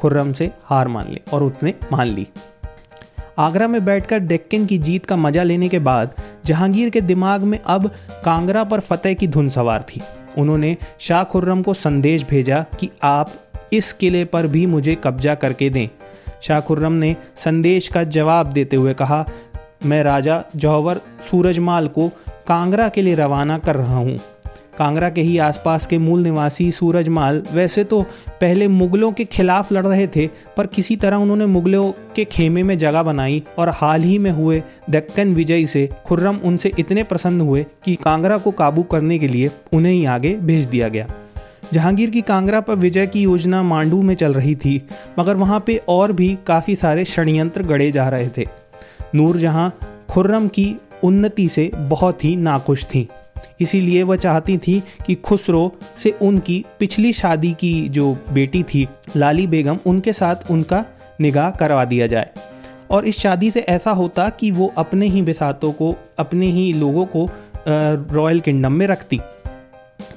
खुर्रम 0.00 0.32
से 0.32 0.50
हार 0.64 0.88
मान 0.88 1.08
ले 1.08 1.20
और 1.32 1.42
उसने 1.42 1.74
मान 1.92 2.06
ली। 2.06 2.26
आगरा 3.38 3.68
में 3.68 3.84
बैठकर 3.84 4.18
डेक्कन 4.18 4.66
की 4.66 4.78
जीत 4.78 5.06
का 5.06 5.16
मज़ा 5.16 5.42
लेने 5.42 5.68
के 5.68 5.78
बाद, 5.78 6.14
जहांगीर 6.46 6.90
के 6.90 7.00
दिमाग 7.00 7.42
में 7.42 7.58
अब 7.58 7.90
कांगड़ा 8.24 8.64
पर 8.64 8.80
फतेह 8.80 9.14
की 9.14 9.28
धुन 9.28 9.48
सवार 9.48 9.82
थी। 9.82 10.00
उन्होंने 10.38 10.76
शाह 10.98 11.24
खुर्रम 11.24 11.62
को 11.62 11.74
संदेश 11.74 12.26
भेजा 12.28 12.64
कि 12.80 12.90
आप 13.02 13.32
इस 13.72 13.92
किले 13.92 14.24
पर 14.24 14.46
भी 14.46 14.66
मुझे 14.66 14.94
कब्जा 14.94 15.34
करके 15.34 15.70
दें। 15.70 15.88
शाह 16.42 16.60
खुर्रम 16.60 16.92
ने 16.92 17.14
संदेश 17.36 17.88
का 17.88 18.02
जवाब 18.04 18.52
देते 18.52 18.76
हुए 18.76 18.94
कहा, 18.94 19.24
मैं 19.84 20.02
राजा 20.02 20.42
जौहर 20.56 21.00
सूरजमाल 21.30 21.88
को 21.88 22.08
कांगड़ा 22.46 22.88
के 22.88 23.02
लिए 23.02 23.14
रवाना 23.14 23.58
कर 23.58 23.76
रहा 23.76 23.96
हूँ। 23.96 24.18
कांगड़ा 24.78 25.08
के 25.10 25.20
ही 25.20 25.36
आसपास 25.38 25.86
के 25.86 25.98
मूल 25.98 26.20
निवासी 26.20 26.70
सूरजमाल 26.72 27.42
वैसे 27.52 27.84
तो 27.84 28.00
पहले 28.40 28.68
मुगलों 28.68 29.10
के 29.12 29.24
खिलाफ 29.24 29.72
लड़ 29.72 29.86
रहे 29.86 30.06
थे, 30.06 30.26
पर 30.56 30.66
किसी 30.66 30.96
तरह 30.96 31.16
उन्होंने 31.16 31.46
मुगलों 31.46 31.90
के 32.16 32.24
खेमे 32.24 32.62
में 32.62 32.76
जगह 32.78 33.02
बनाई 33.02 33.42
और 33.58 33.68
हाल 33.70 34.02
ही 34.02 34.18
में 34.18 34.30
हुए 34.30 34.62
दक्कन 34.90 35.34
विजय 35.34 35.66
से 35.66 35.88
खुर्रम 36.06 36.38
उनसे 36.44 36.72
इतने 36.78 37.02
प्रसन्न 37.02 37.40
हुए 37.40 37.64
कि 37.84 37.94
कांगड़ा 37.94 38.38
को 38.38 38.50
काबू 38.52 38.82
करने 38.82 39.18
के 39.18 39.28
लिए 39.28 39.50
उन्हें 39.72 39.92
ही 39.92 40.04
आगे 40.04 40.34
भेज 40.34 40.66
दिया 40.66 40.88
गया। 40.88 41.08
जहांगीर 41.72 42.10
की 42.10 42.20
कांगड़ा 42.22 42.60
पर 42.60 42.74
विजय 42.74 43.06
की 43.06 43.22
योजना 43.22 43.62
मांडू 43.62 44.02
में 44.02 44.14
चल 44.14 44.34
रही 44.34 44.54
थी, 44.54 44.82
मगर 45.18 45.36
वहाँ 45.36 45.62
पे 45.66 45.76
और 45.88 46.12
भी 46.12 46.36
काफ़ी 46.46 46.76
सारे 46.76 47.04
षड्यंत्र 47.04 47.62
गढ़े 47.62 47.90
जा 47.90 48.08
रहे 48.08 48.28
थे। 48.38 48.46
नूर 49.14 49.36
जहाँ 49.36 49.72
खुर्रम 50.10 50.48
की 50.48 50.74
उन्नति 51.04 51.48
से 51.48 51.70
बहुत 51.74 52.24
ही 52.24 52.34
नाखुश 52.36 52.84
थी। 52.84 53.08
इसीलिए 53.60 54.02
वह 54.02 54.16
चाहती 54.16 54.56
थी 54.58 54.82
कि 55.06 55.14
खुसरो 55.14 55.72
से 55.96 56.10
उनकी 56.22 56.64
पिछली 56.78 57.12
शादी 57.12 57.52
की 57.52 57.88
जो 57.88 58.16
बेटी 58.32 58.62
थी, 58.62 58.88
लाली 59.16 59.46
बेगम, 59.46 59.78
उनके 59.86 60.12
साथ 60.12 60.50
उनका 60.50 60.84
निगाह 61.20 61.50
करवा 61.50 61.84
दिया 61.84 62.06
जाए। 62.06 62.30
और 62.90 63.04
इस 63.04 63.18
शादी 63.18 63.50
से 63.50 63.60
ऐसा 63.60 63.90
होता 63.90 64.28
कि 64.28 64.50
वो 64.50 64.72
अपने 64.76 65.06
ही 65.06 65.22
बिसातों 65.22 65.72
को, 65.72 65.94
अपने 66.18 66.46
ही 66.46 66.72
लोगों 66.72 67.06
को 67.06 67.28
रॉयल 67.68 68.40
किंगडम 68.40 68.72
में 68.72 68.86
रखती। 68.86 69.20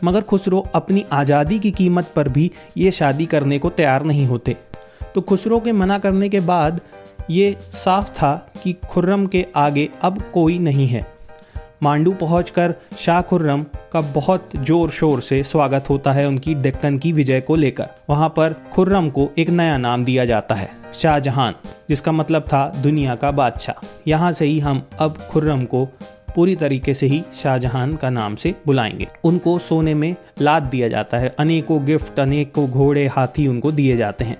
मगर 0.03 0.21
खुसरो 0.21 0.59
अपनी 0.75 1.05
आज़ादी 1.11 1.59
की 1.59 1.71
कीमत 1.71 2.11
पर 2.15 2.29
भी 2.29 2.51
ये 2.77 2.91
शादी 2.91 3.25
करने 3.25 3.59
को 3.59 3.69
तैयार 3.69 4.03
नहीं 4.03 4.25
होते। 4.25 4.55
तो 5.15 5.21
खुसरो 5.21 5.59
के 5.59 5.71
मना 5.71 5.97
करने 5.99 6.29
के 6.29 6.39
बाद 6.39 6.81
ये 7.29 7.55
साफ़ 7.73 8.09
था 8.09 8.51
कि 8.63 8.75
खुर्रम 8.89 9.25
के 9.25 9.45
आगे 9.55 9.89
अब 10.01 10.21
कोई 10.33 10.57
नहीं 10.59 10.87
है। 10.87 11.05
मांडू 11.83 12.11
पहुंचकर 12.11 12.73
शाह 12.97 13.21
खुर्रम 13.21 13.65
का 13.91 14.01
बहुत 14.01 14.49
ज़ोर 14.55 14.89
शोर 14.89 15.21
से 15.21 15.43
स्वागत 15.43 15.89
होता 15.89 16.11
है 16.13 16.27
उनकी 16.27 16.55
डेक्कन 16.55 16.97
की 16.97 17.11
विजय 17.11 17.41
को 17.41 17.55
लेकर। 17.55 17.87
वहाँ 18.09 18.29
पर 18.29 18.55
खुर्रम 18.73 19.09
को 19.09 19.29
एक 19.37 19.49
नया 19.49 19.77
नाम 19.77 20.05
दिया 20.05 20.25
जाता 20.25 20.55
है 20.55 20.69
शाहजहां 20.93 21.51
जिसका 21.89 22.11
मतलब 22.11 22.41
था 22.41 22.73
दुनिया 22.83 23.15
का 23.15 23.31
बादशाह। 23.31 23.85
यहाँ 24.07 24.31
से 24.31 24.45
ही 24.45 24.59
हम 24.59 24.83
अब 24.99 25.17
खुर्रम 25.31 25.65
को 25.65 25.85
पूरी 26.35 26.55
तरीके 26.55 26.93
से 26.93 27.07
ही 27.07 27.23
शाहजहां 27.35 27.95
का 27.95 28.09
नाम 28.09 28.35
से 28.35 28.55
बुलाएँगे। 28.65 29.07
उनको 29.23 29.59
सोने 29.59 29.93
में 29.93 30.15
लाद 30.41 30.63
दिया 30.63 30.87
जाता 30.87 31.17
है, 31.17 31.29
अनेकों 31.39 31.85
गिफ्ट, 31.85 32.19
अनेकों 32.19 32.69
घोड़े, 32.69 33.07
हाथी 33.07 33.47
उनको 33.47 33.71
दिए 33.71 33.97
जाते 33.97 34.25
हैं। 34.25 34.37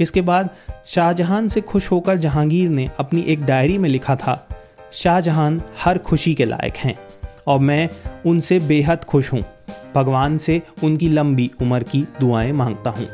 इसके 0.00 0.20
बाद 0.20 0.50
शाहजहां 0.86 1.48
से 1.48 1.60
खुश 1.60 1.90
होकर 1.90 2.16
जहांगीर 2.16 2.68
ने 2.68 2.90
अपनी 2.98 3.20
एक 3.20 3.44
डायरी 3.44 3.78
में 3.78 3.88
लिखा 3.88 4.16
था 4.16 4.46
शाहजहां 4.92 5.58
हर 5.84 5.98
खुशी 5.98 6.34
के 6.34 6.44
लायक 6.44 6.76
हैं 6.76 6.98
और 7.46 7.58
मैं 7.58 7.88
उनसे 8.26 8.58
बेहद 8.58 9.04
खुश 9.04 9.32
हूँ। 9.32 9.44
भगवान 9.94 10.38
से 10.38 10.62
उनकी 10.84 11.08
लंबी 11.08 11.50
उम्र 11.62 11.82
की 11.82 12.06
दुआएँ 12.20 12.52
माँगता 12.52 12.90
हूँ। 12.90 13.06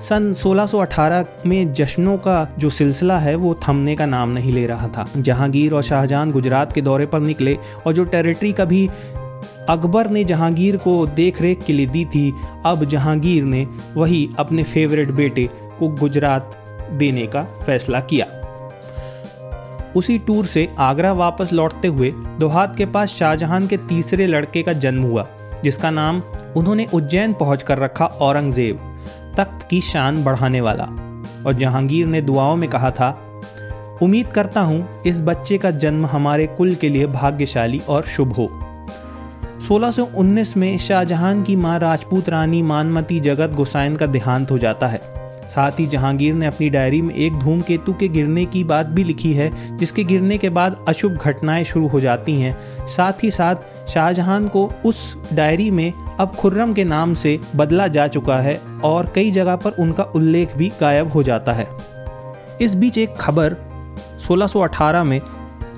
सन 0.00 0.34
1618 0.34 1.26
में 1.46 1.72
जश्नों 1.72 2.18
का 2.18 2.48
जो 2.58 2.70
सिलसिला 2.70 3.18
है, 3.18 3.34
वो 3.34 3.60
थमने 3.68 3.96
का 3.96 4.06
नाम 4.06 4.30
नहीं 4.30 4.52
ले 4.52 4.66
रहा 4.66 4.88
था। 4.88 5.08
जहांगीर 5.16 5.74
और 5.74 5.82
शाहजहां 5.82 6.30
गुजरात 6.30 6.72
के 6.72 6.80
दौरे 6.80 7.06
पर 7.06 7.20
निकले 7.20 7.58
और 7.86 7.92
जो 7.92 8.04
टेरिटरी 8.04 8.52
कभी 8.52 8.90
अकबर 9.68 10.10
ने 10.10 10.24
जहांगीर 10.24 10.76
को 10.76 11.06
देख 11.06 11.42
रेख 11.42 11.62
के 11.62 11.72
लिए 11.72 11.86
दी 11.86 12.04
थी, 12.04 12.32
अब 12.66 12.84
जहांगीर 12.84 13.44
ने 13.44 13.66
वही 13.94 14.28
अपने 14.38 14.62
फेवरेट 14.62 15.10
बेटे 15.10 15.48
को 15.78 15.88
गुजरात 15.88 16.56
देने 16.92 17.26
का 17.26 17.42
फैसला 17.42 18.00
किया। 18.00 18.26
उसी 19.96 20.18
टूर 20.18 20.46
से 20.46 20.68
आगरा 20.78 21.12
वापस 21.12 21.52
लौटते 21.52 21.88
हुए 21.88 22.12
दोहात 22.38 22.76
के 22.76 22.86
पास 22.86 23.08
शाहजहां 23.08 23.66
के 23.66 23.76
तीसरे 23.76 24.26
लड़के 24.26 24.62
का 24.62 24.72
जन्म 24.72 25.02
हुआ, 25.02 25.26
जिसका 25.64 25.90
नाम 25.90 26.22
उन्होंने 26.56 26.86
उज्जैन 26.94 27.32
पहुंचकर 27.32 27.78
रखा 27.78 28.06
औरंगज़ेब, 28.06 28.76
तख्त 29.36 29.66
की 29.70 29.80
शान 29.80 30.24
बढ़ाने 30.24 30.60
वाला। 30.60 30.84
और 31.46 31.52
जहांगीर 31.52 32.06
ने 32.06 32.20
दुआओं 32.20 32.56
में 32.56 32.70
कहा 32.70 32.90
था, 32.90 33.10
उम्मीद 34.02 34.26
करता 34.26 34.60
हूँ 34.60 35.02
इस 35.06 35.20
बच्चे 35.20 35.58
का 35.58 35.70
जन्म 35.70 36.06
हमारे 36.06 36.46
कुल 36.46 36.74
के 36.74 36.88
लिए 36.88 37.06
भाग्यशाली 37.06 37.78
और 37.88 38.02
शुभ 38.02 38.32
हो। 38.32 38.48
1619 39.68 40.56
में 40.56 40.78
शाहजहां 40.78 41.42
की 41.42 41.56
माँ 41.56 41.78
राजपूत 41.78 42.28
रानी 42.28 42.62
मानमती 42.62 43.20
जगत 43.20 43.50
गोसाइन 43.50 43.96
का 43.96 44.06
देहांत 44.06 44.50
हो 44.50 44.58
जाता 44.58 44.86
है। 44.86 45.25
साथ 45.46 45.72
ही 45.80 45.86
जहांगीर 45.86 46.34
ने 46.34 46.46
अपनी 46.46 46.70
डायरी 46.70 47.02
में 47.02 47.14
एक 47.14 47.38
धूमकेतु 47.38 47.92
के 47.92 48.08
गिरने 48.08 48.44
की 48.44 48.64
बात 48.64 48.86
भी 48.86 49.04
लिखी 49.04 49.32
है, 49.32 49.76
जिसके 49.76 50.04
गिरने 50.04 50.38
के 50.38 50.48
बाद 50.48 50.84
अशुभ 50.88 51.12
घटनाएँ 51.12 51.64
शुरू 51.64 51.88
हो 51.88 52.00
जाती 52.00 52.40
हैं। 52.40 52.56
साथ 52.86 53.12
ही 53.22 53.30
साथ, 53.30 53.56
शाहजहां 53.88 54.48
को 54.48 54.72
उस 54.84 55.16
डायरी 55.32 55.70
में 55.70 55.92
अब 56.20 56.34
खुर्रम 56.34 56.72
के 56.72 56.84
नाम 56.84 57.14
से 57.14 57.40
बदला 57.56 57.88
जा 57.88 58.06
चुका 58.06 58.36
है 58.36 58.60
और 58.84 59.12
कई 59.14 59.30
जगह 59.30 59.56
पर 59.56 59.70
उनका 59.70 60.02
उल्लेख 60.02 60.56
भी 60.56 60.72
गायब 60.80 61.12
हो 61.12 61.22
जाता 61.22 61.52
है। 61.52 61.68
इस 62.60 62.74
बीच 62.74 62.98
एक 62.98 63.16
खबर 63.16 63.56
1618 64.28 65.04
में 65.04 65.20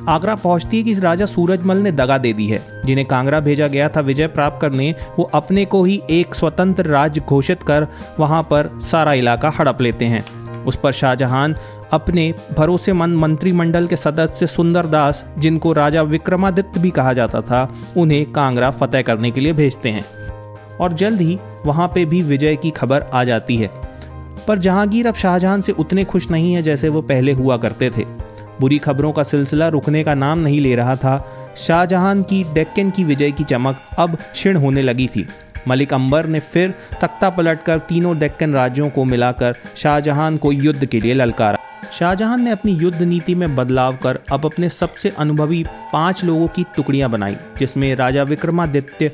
आगरा 0.08 0.34
पहुँचती 0.34 0.76
है 0.76 0.82
कि 0.82 0.94
राजा 0.94 1.26
सूरजमल 1.26 1.76
ने 1.76 1.92
दगा 1.92 2.18
दे 2.18 2.32
दी 2.32 2.46
है। 2.46 2.82
जिन्हें 2.84 3.08
कांगड़ा 3.08 3.40
भेजा 3.40 3.66
गया 3.66 3.88
था 3.88 4.00
विजय 4.00 4.26
प्राप्त 4.26 4.58
करने, 4.62 4.94
वो 5.18 5.24
अपने 5.24 5.64
को 5.64 5.84
ही 5.84 6.02
एक 6.10 6.34
स्वतंत्र 6.34 6.86
राज्य 6.86 7.20
घोषित 7.20 7.62
कर 7.62 7.86
वहाँ 8.20 8.42
पर 8.42 8.78
सारा 8.82 9.12
इलाका 9.12 9.52
हड़प 9.58 9.80
लेते 9.80 10.04
हैं। 10.04 10.48
उस 10.64 10.76
पर 10.76 10.92
शाहजहां 10.92 11.54
अपने 11.92 12.34
भरोसेमंद 12.56 13.16
मंत्रिमंडल 13.16 13.86
के 13.86 13.96
सदस्य 13.96 14.46
सुंदर 14.46 14.86
दास, 14.86 15.24
जिनको 15.38 15.72
राजा 15.72 16.02
विक्रमादित्य 16.02 16.80
भी 16.80 16.90
कहा 16.90 17.12
जाता 17.12 17.40
था, 17.40 17.74
उन्हें 17.96 18.32
कांगड़ा 18.32 18.70
फतेह 18.70 19.02
करने 19.02 19.30
के 19.30 19.40
लिए 19.40 19.52
भेजते 19.52 19.88
हैं। 19.88 20.04
और 20.80 20.92
जल्द 20.92 21.20
ही 21.20 21.38
वहाँ 21.66 21.88
पे 21.94 22.04
भी 22.04 22.22
विजय 22.22 22.56
की 22.56 22.70
खबर 22.70 23.02
आ 23.02 23.24
जाती 23.24 23.56
है। 23.56 23.70
पर 24.48 24.58
जहांगीर 24.58 25.06
अब 25.06 25.14
शाहजहां 25.14 25.60
से 25.60 25.72
उतने 25.72 26.04
खुश 26.04 26.30
नहीं 26.30 26.54
है 26.54 26.62
जैसे 26.62 26.88
वो 26.88 27.02
पहले 27.02 27.32
हुआ 27.32 27.56
करते 27.56 27.90
थे। 27.90 28.17
बुरी 28.60 28.78
खबरों 28.78 29.12
का 29.12 29.22
सिलसिला 29.22 29.68
रुकने 29.68 30.04
का 30.04 30.14
नाम 30.14 30.38
नहीं 30.38 30.60
ले 30.60 30.74
रहा 30.74 30.96
था। 30.96 31.44
शाहजहां 31.56 32.22
की 32.22 32.44
डेक्कन 32.54 32.90
की 32.90 33.04
विजय 33.04 33.30
की 33.30 33.44
चमक 33.44 33.76
अब 33.98 34.16
क्षीण 34.16 34.56
होने 34.56 34.82
लगी 34.82 35.06
थी। 35.06 35.26
मलिक 35.68 35.94
अंबर 35.94 36.26
ने 36.26 36.40
फिर 36.40 36.74
तख्ता 37.00 37.30
पलटकर 37.30 37.78
तीनों 37.78 38.18
डेक्कन 38.18 38.52
राज्यों 38.52 38.90
को 38.90 39.04
मिलाकर 39.04 39.54
शाहजहां 39.76 40.36
को 40.36 40.52
युद्ध 40.52 40.86
के 40.86 41.00
लिए 41.00 41.14
ललकारा। 41.14 41.58
शाहजहां 41.98 42.38
ने 42.38 42.50
अपनी 42.50 42.72
युद्ध 42.72 43.02
नीति 43.02 43.34
में 43.34 43.56
बदलाव 43.56 43.96
कर 43.96 44.18
अब 44.32 44.44
अपने 44.44 44.68
सबसे 44.68 45.12
अनुभवी 45.18 45.64
पाँच 45.92 46.24
लोगों 46.24 46.48
की 46.48 46.64
टुकड़ियाँ 46.76 47.10
बनाई, 47.10 47.36
जिसमें 47.58 47.94
राजा 47.96 48.22
विक्रमादित्य, 48.22 49.12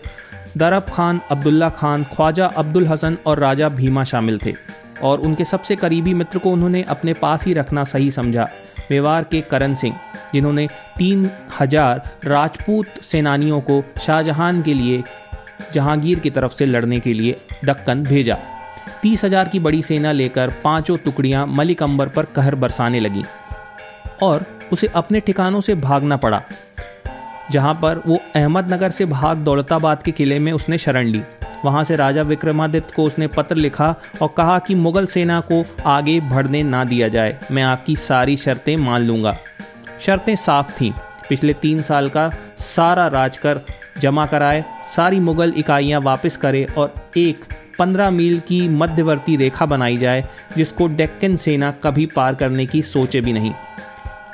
दरब 0.56 0.82
खान, 0.82 1.20
अब्दुल्ला 1.30 1.68
खान, 1.68 2.04
ख्वाजा 2.04 2.46
अब्दुल 2.46 2.86
हसन 2.86 3.16
और 3.26 3.38
राजा 3.38 3.68
भीमा 3.68 4.04
शामिल 4.04 4.38
थे। 4.46 4.54
और 5.02 5.20
उनके 5.20 5.44
सबसे 5.44 5.76
करीबी 5.76 6.14
मित्र 6.14 6.38
को 6.38 6.50
उन्होंने 6.50 6.82
अपने 6.82 7.12
पास 7.12 7.44
ही 7.44 7.54
रखना 7.54 7.84
सही 7.84 8.10
समझा। 8.10 8.48
मेवाड़ 8.90 9.22
के 9.24 9.40
करण 9.42 9.74
सिंह, 9.74 9.94
जिन्होंने 10.34 10.66
तीन 10.98 11.28
हज़ार 11.60 12.02
राजपूत 12.24 13.02
सेनानियों 13.02 13.60
को 13.60 13.82
शाहजहां 14.02 14.62
के 14.62 14.74
लिए 14.74 15.02
जहांगीर 15.72 16.18
की 16.18 16.30
तरफ़ 16.30 16.54
से 16.54 16.64
लड़ने 16.66 17.00
के 17.00 17.12
लिए 17.12 17.36
दक्कन 17.64 18.02
भेजा। 18.04 18.38
तीस 19.02 19.24
हज़ार 19.24 19.48
की 19.48 19.58
बड़ी 19.60 19.82
सेना 19.82 20.12
लेकर 20.12 20.52
पाँचों 20.64 20.96
टुकड़ियाँ 20.96 21.46
मलिक 21.48 21.82
अंबर 21.82 22.08
पर 22.08 22.24
कहर 22.36 22.54
बरसाने 22.56 23.00
लगी 23.00 23.22
और 24.22 24.44
उसे 24.72 24.86
अपने 24.94 25.20
ठिकानों 25.20 25.60
से 25.60 25.74
भागना 25.76 26.16
पड़ा, 26.16 26.42
जहाँ 27.52 27.74
पर 27.74 28.02
वो 28.06 28.20
अहमदनगर 28.36 28.90
से 28.90 29.04
भाग 29.06 29.38
दौलताबाद 29.38 30.02
के 30.02 30.12
किले 30.12 30.38
में 30.38 30.52
उसने 30.52 30.78
शरण 30.78 31.06
ली। 31.06 31.22
वहाँ 31.64 31.84
से 31.84 31.96
राजा 31.96 32.22
विक्रमादित्य 32.22 32.92
को 32.96 33.04
उसने 33.04 33.26
पत्र 33.26 33.56
लिखा 33.56 33.94
और 34.22 34.34
कहा 34.36 34.58
कि 34.58 34.74
मुगल 34.74 35.06
सेना 35.06 35.40
को 35.40 35.64
आगे 35.86 36.20
बढ़ने 36.20 36.62
ना 36.62 36.84
दिया 36.84 37.08
जाए। 37.08 37.38
मैं 37.50 37.62
आपकी 37.62 37.96
सारी 37.96 38.36
शर्तें 38.36 38.76
मान 38.76 39.02
लूँगा। 39.02 39.36
शर्तें 40.00 40.36
साफ़ 40.36 40.80
थीं। 40.80 40.92
पिछले 41.28 41.52
तीन 41.52 41.82
साल 41.82 42.08
का 42.08 42.30
सारा 42.60 43.06
राजकर 43.08 43.60
जमा 43.98 44.26
कराए, 44.26 44.64
सारी 44.96 45.20
मुगल 45.20 45.52
इकाइयाँ 45.56 46.00
वापस 46.00 46.36
करे 46.36 46.66
और 46.78 46.94
एक 47.16 47.44
पंद्रह 47.78 48.10
मील 48.10 48.40
की 48.40 48.68
मध्यवर्ती 48.68 49.36
रेखा 49.36 49.66
बनाई 49.66 49.96
जाए, 49.96 50.24
जिसको 50.56 50.86
डेक्कन 50.86 51.36
सेना 51.36 51.70
कभी 51.70 52.06
पार 52.06 52.34
करने 52.34 52.66
की 52.66 52.82
सोचे 52.82 53.20
भी 53.20 53.32
नहीं। 53.32 53.52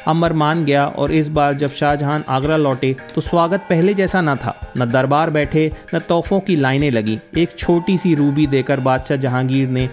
अमर 0.07 0.33
मान 0.33 0.65
गया 0.65 0.87
और 0.87 1.13
इस 1.13 1.29
बार 1.29 1.55
जब 1.55 1.71
शाहजहां 1.71 2.21
आगरा 2.29 2.57
लौटे 2.57 2.97
तो 3.15 3.21
स्वागत 3.21 3.61
पहले 3.61 3.95
जैसा 3.95 4.21
न 4.21 4.35
था। 4.37 4.55
न 4.79 4.91
दरबार 4.91 5.31
बैठे, 5.31 5.73
न 5.95 5.99
तोहफों 5.99 6.41
की 6.41 6.57
लाइनें 6.57 6.91
लगी। 6.91 7.19
एक 7.39 7.59
छोटी 7.59 7.99
सी 7.99 8.15
रूबी 8.15 8.47
देकर 8.47 8.81
बादशाह 8.81 9.19
जहांगीर 9.19 9.69
ने 9.69 9.89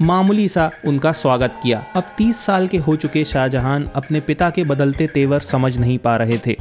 मामूली 0.00 0.48
सा 0.48 0.70
उनका 0.86 1.12
स्वागत 1.12 1.54
किया। 1.62 1.84
अब 1.96 2.04
30 2.18 2.44
साल 2.44 2.68
के 2.68 2.78
हो 2.78 2.96
चुके 2.96 3.24
शाहजहां 3.24 3.80
अपने 3.96 4.20
पिता 4.20 4.50
के 4.50 4.64
बदलते 4.64 5.06
तेवर 5.06 5.38
समझ 5.38 5.76
नहीं 5.76 5.98
पा 5.98 6.16
रहे 6.16 6.38
थे। 6.46 6.56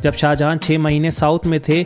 जब 0.00 0.12
शाहजहां 0.12 0.58
छह 0.58 0.78
महीने 0.78 1.10
साउथ 1.10 1.46
में 1.46 1.60
थे 1.60 1.84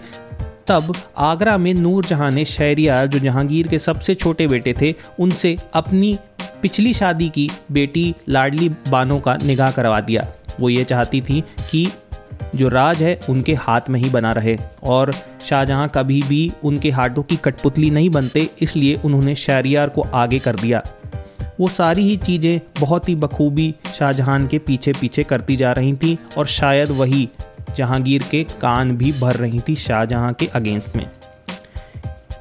तब 0.69 0.93
आगरा 1.19 1.57
में 1.59 1.73
नूर 1.75 2.05
जहाँ 2.05 2.31
ने 2.31 2.45
शहरियार 2.45 3.07
जो 3.07 3.19
जहांगीर 3.19 3.69
के 3.69 3.79
सबसे 3.79 4.15
छोटे 4.15 4.47
बेटे 4.47 4.75
थे, 4.81 4.95
उनसे 5.19 5.57
अपनी 5.75 6.17
पिछली 6.63 6.93
शादी 6.95 7.29
की 7.29 7.49
बेटी 7.73 8.15
लाडली 8.29 8.69
बानो 8.91 9.19
का 9.19 9.37
निगाह 9.37 9.71
करवा 9.71 10.01
दिया। 10.01 10.27
वो 10.61 10.69
ये 10.69 10.85
चाहती 10.85 11.21
थी 11.21 11.41
कि 11.71 11.87
जो 12.57 12.69
राज 12.69 13.03
है, 13.03 13.19
उनके 13.31 13.55
हाथ 13.55 13.89
में 13.91 14.01
ही 14.01 14.11
बना 14.11 14.33
रहे 14.33 14.57
और 14.87 15.13
शाहजहां 15.41 15.89
कभी 15.89 16.23
भी 16.23 16.51
उनके 16.65 16.91
हाथों 16.91 17.23
की 17.23 17.37
कठपुतली 17.37 17.91
नहीं 17.91 18.11
बनते, 18.11 18.49
इसलिए 18.63 19.01
उन्होंने 19.05 19.35
शहरियार 19.37 19.89
को 19.89 20.03
आगे 20.15 20.39
कर 20.39 20.57
दिया। 20.57 20.83
वो 21.61 21.69
सारी 21.69 22.03
ही 22.03 22.17
चीज़ें 22.17 22.61
बहुत 22.81 23.09
ही 23.09 23.15
बखूबी 23.15 23.75
शाहजहां 23.99 24.47
के 24.47 24.59
पीछे 24.59 24.93
पीछे 24.93 25.23
करती 25.23 25.57
जा 25.57 25.73
रही 25.73 25.93
थी 25.93 26.19
और 26.39 26.47
शायद 26.47 26.91
वही 26.91 27.29
जहांगीर 27.77 28.25
के 28.31 28.45
कान 28.45 28.97
भी 28.97 29.13
भर 29.13 29.35
रही 29.35 29.61
थी 29.69 29.75
शाहजहां 29.75 30.33
के 30.33 30.47
अगेंस्ट 30.47 30.97
में। 30.97 31.11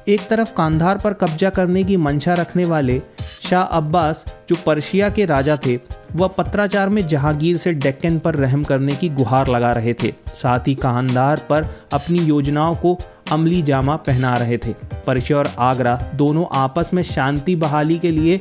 एक 0.08 0.28
तरफ़ 0.28 0.52
कांधार 0.52 0.98
पर 0.98 1.12
कब्जा 1.12 1.50
करने 1.50 1.82
की 1.84 1.96
मंशा 1.96 2.34
रखने 2.34 2.64
वाले 2.64 3.02
शाह 3.20 3.62
अब्बास, 3.62 4.36
जो 4.48 4.56
पर्शिया 4.66 5.08
के 5.08 5.24
राजा 5.24 5.58
थे, 5.66 5.78
वह 6.12 6.28
पत्राचार 6.28 6.88
में 6.88 7.02
जहांगीर 7.02 7.56
से 7.56 7.72
डेक्कन 7.72 8.18
पर 8.18 8.34
रहम 8.34 8.64
करने 8.64 8.92
की 8.92 9.08
गुहार 9.08 9.48
लगा 9.48 9.72
रहे 9.72 9.94
थे। 9.94 10.12
साथ 10.28 10.60
ही 10.60 10.74
कांधार 10.74 11.46
पर 11.50 11.64
अपनी 11.92 12.18
योजनाओं 12.18 12.74
को 12.74 12.98
अमली 13.32 13.62
जामा 13.62 13.96
पहना 13.96 14.34
रहे 14.34 14.58
थे। 14.58 14.74
पर्शिया 15.06 15.38
और 15.38 15.50
आगरा 15.58 16.02
दोनों 16.14 16.44
आपस 16.52 16.90
में 16.94 17.02
शांति 17.02 17.56
बहाली 17.56 17.98
के 17.98 18.10
लिए 18.10 18.40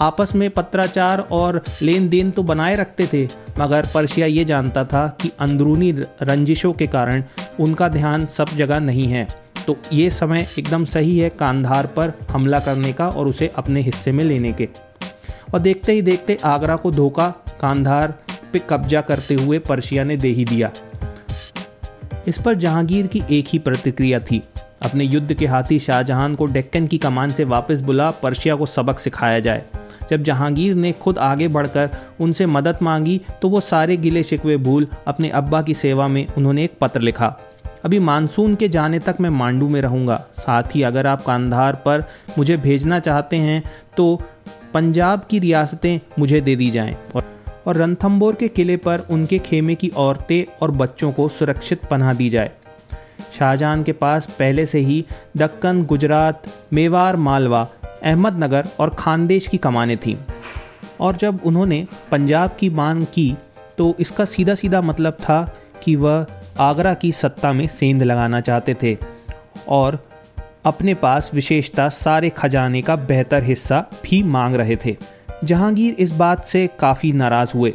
आपस 0.00 0.34
में 0.34 0.50
पत्राचार 0.50 1.18
और 1.30 1.62
लेन 1.82 2.08
देन 2.08 2.30
तो 2.30 2.42
बनाए 2.42 2.76
रखते 2.76 3.06
थे, 3.12 3.26
मगर 3.60 3.86
पर्शिया 3.94 4.26
ये 4.26 4.44
जानता 4.44 4.84
था 4.84 5.06
कि 5.20 5.30
अंदरूनी 5.40 5.90
रंजिशों 6.22 6.72
के 6.72 6.86
कारण 6.86 7.22
उनका 7.60 7.88
ध्यान 7.88 8.26
सब 8.26 8.48
जगह 8.48 8.80
नहीं 8.80 9.06
है। 9.06 9.26
तो 9.66 9.76
ये 9.92 10.10
समय 10.10 10.46
एकदम 10.58 10.84
सही 10.84 11.18
है 11.18 11.28
कांधार 11.30 11.86
पर 11.86 12.12
हमला 12.30 12.58
करने 12.58 12.92
का 12.92 13.08
और 13.08 13.28
उसे 13.28 13.50
अपने 13.56 13.80
हिस्से 13.80 14.12
में 14.12 14.24
लेने 14.24 14.52
के। 14.52 14.68
और 15.54 15.58
देखते 15.58 15.92
ही 15.92 16.02
देखते 16.02 16.36
आगरा 16.44 16.76
को 16.76 16.90
धोखा 16.90 17.28
कांधार 17.60 18.14
पे 18.52 18.58
कब्जा 18.70 19.00
करते 19.00 19.34
हुए 19.34 19.58
पर्शिया 19.58 20.04
ने 20.04 20.16
दे 20.16 20.28
ही 20.28 20.44
दिया। 20.44 20.70
इस 22.28 22.38
पर 22.42 22.54
जहांगीर 22.54 23.06
की 23.06 23.22
एक 23.30 23.48
ही 23.48 23.58
प्रतिक्रिया 23.58 24.20
थी। 24.20 24.42
अपने 24.82 25.04
युद्ध 25.04 25.34
के 25.34 25.46
हाथी 25.46 25.78
शाहजहां 25.78 26.34
को 26.34 26.46
डेक्कन 26.46 26.86
की 26.86 26.98
कमान 26.98 27.28
से 27.28 27.44
वापस 27.44 27.80
बुला 27.80 28.10
पर्शिया 28.10 28.54
को 28.56 28.66
सबक 28.66 28.98
सिखाया 28.98 29.38
जाए। 29.38 29.64
जब 30.10 30.22
जहांगीर 30.22 30.74
ने 30.74 30.92
खुद 30.92 31.18
आगे 31.18 31.48
बढ़कर 31.48 31.90
उनसे 32.20 32.46
मदद 32.46 32.78
मांगी 32.82 33.20
तो 33.42 33.48
वो 33.48 33.60
सारे 33.60 33.96
गिले 33.96 34.22
शिकवे 34.22 34.56
भूल 34.56 34.86
अपने 35.06 35.28
अब्बा 35.30 35.62
की 35.62 35.74
सेवा 35.74 36.08
में 36.08 36.26
उन्होंने 36.28 36.64
एक 36.64 36.78
पत्र 36.80 37.00
लिखा। 37.00 37.36
अभी 37.84 37.98
मानसून 37.98 38.54
के 38.54 38.68
जाने 38.68 38.98
तक 38.98 39.16
मैं 39.20 39.30
मांडू 39.30 39.68
में 39.68 39.80
रहूँगा। 39.80 40.16
साथ 40.36 40.74
ही 40.74 40.82
अगर 40.82 41.06
आप 41.06 41.22
कांधार 41.22 41.82
पर 41.84 42.04
मुझे 42.38 42.56
भेजना 42.56 42.98
चाहते 42.98 43.36
हैं 43.36 43.62
तो 43.96 44.14
पंजाब 44.74 45.24
की 45.30 45.38
रियासतें 45.38 45.98
मुझे 46.18 46.40
दे 46.40 46.56
दी 46.56 46.70
जाएँ। 46.70 46.96
और 47.16 47.24
और 47.66 47.76
रणथम्बोर 47.76 48.34
के 48.34 48.48
किले 48.48 48.76
पर 48.76 49.00
उनके 49.10 49.38
खेमे 49.38 49.74
की 49.74 49.88
औरतें 49.96 50.44
और 50.62 50.70
बच्चों 50.72 51.12
को 51.12 51.28
सुरक्षित 51.28 51.84
पनाह 51.84 52.12
दी 52.14 52.28
जाए। 52.30 52.50
शाहजहां 53.38 53.82
के 53.82 53.92
पास 53.92 54.26
पहले 54.38 54.64
से 54.66 54.78
ही 54.78 55.04
दक्कन, 55.36 55.82
गुजरात, 55.84 56.42
मेवार, 56.72 57.16
मालवा 57.16 57.66
अहमदनगर 58.04 58.66
और 58.80 58.90
खानदेश 58.98 59.46
की 59.46 59.56
कमानें 59.56 59.96
थीं। 59.96 60.16
और 61.00 61.16
जब 61.16 61.40
उन्होंने 61.44 61.86
पंजाब 62.10 62.56
की 62.58 62.70
मांग 62.70 63.04
की 63.04 63.36
तो 63.78 63.96
इसका 64.00 64.24
सीधा 64.24 64.54
सीधा 64.54 64.80
मतलब 64.80 65.12
था 65.12 65.56
कि 65.82 65.96
वह 65.96 66.26
आगरा 66.60 66.94
की 66.94 67.12
सत्ता 67.12 67.52
में 67.52 67.66
सेंध 67.66 68.02
लगाना 68.02 68.40
चाहते 68.40 68.76
थे 68.82 68.98
और 69.68 70.08
अपने 70.64 70.94
पास 70.94 71.30
विशेषता 71.34 71.88
सारे 71.88 72.30
खजाने 72.30 72.82
का 72.82 72.96
बेहतर 72.96 73.42
हिस्सा 73.42 73.86
भी 74.04 74.22
मांग 74.22 74.54
रहे 74.54 74.76
थे। 74.76 74.96
जहांगीर 75.44 75.94
इस 75.94 76.10
बात 76.10 76.44
से 76.44 76.68
काफ़ी 76.80 77.12
नाराज़ 77.12 77.52
हुए। 77.54 77.74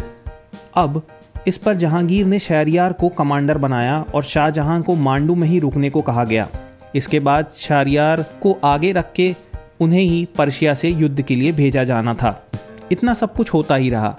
अब 0.75 1.07
इस 1.47 1.57
पर 1.57 1.73
जहांगीर 1.73 2.25
ने 2.25 2.39
शहरियार 2.39 2.93
को 2.93 3.09
कमांडर 3.09 3.57
बनाया 3.57 4.05
और 4.15 4.23
शाहजहां 4.23 4.81
को 4.81 4.95
मांडू 4.95 5.35
में 5.35 5.47
ही 5.47 5.59
रुकने 5.59 5.89
को 5.89 6.01
कहा 6.01 6.23
गया। 6.23 6.47
इसके 6.95 7.19
बाद 7.19 7.45
शहरियार 7.57 8.21
को 8.21 8.57
आगे 8.63 8.91
रख 8.91 9.13
के 9.13 9.35
उन्हें 9.79 10.01
ही 10.01 10.23
पर्शिया 10.37 10.73
से 10.73 10.89
युद्ध 10.89 11.21
के 11.21 11.35
लिए 11.35 11.51
भेजा 11.51 11.83
जाना 11.83 12.13
था। 12.13 12.41
इतना 12.91 13.13
सब 13.13 13.33
कुछ 13.33 13.53
होता 13.53 13.75
ही 13.75 13.89
रहा, 13.89 14.09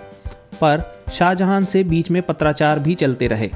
पर 0.60 0.82
शाहजहां 1.12 1.64
से 1.64 1.84
बीच 1.84 2.10
में 2.10 2.22
पत्राचार 2.22 2.78
भी 2.78 2.94
चलते 2.94 3.26
रहे। 3.26 3.50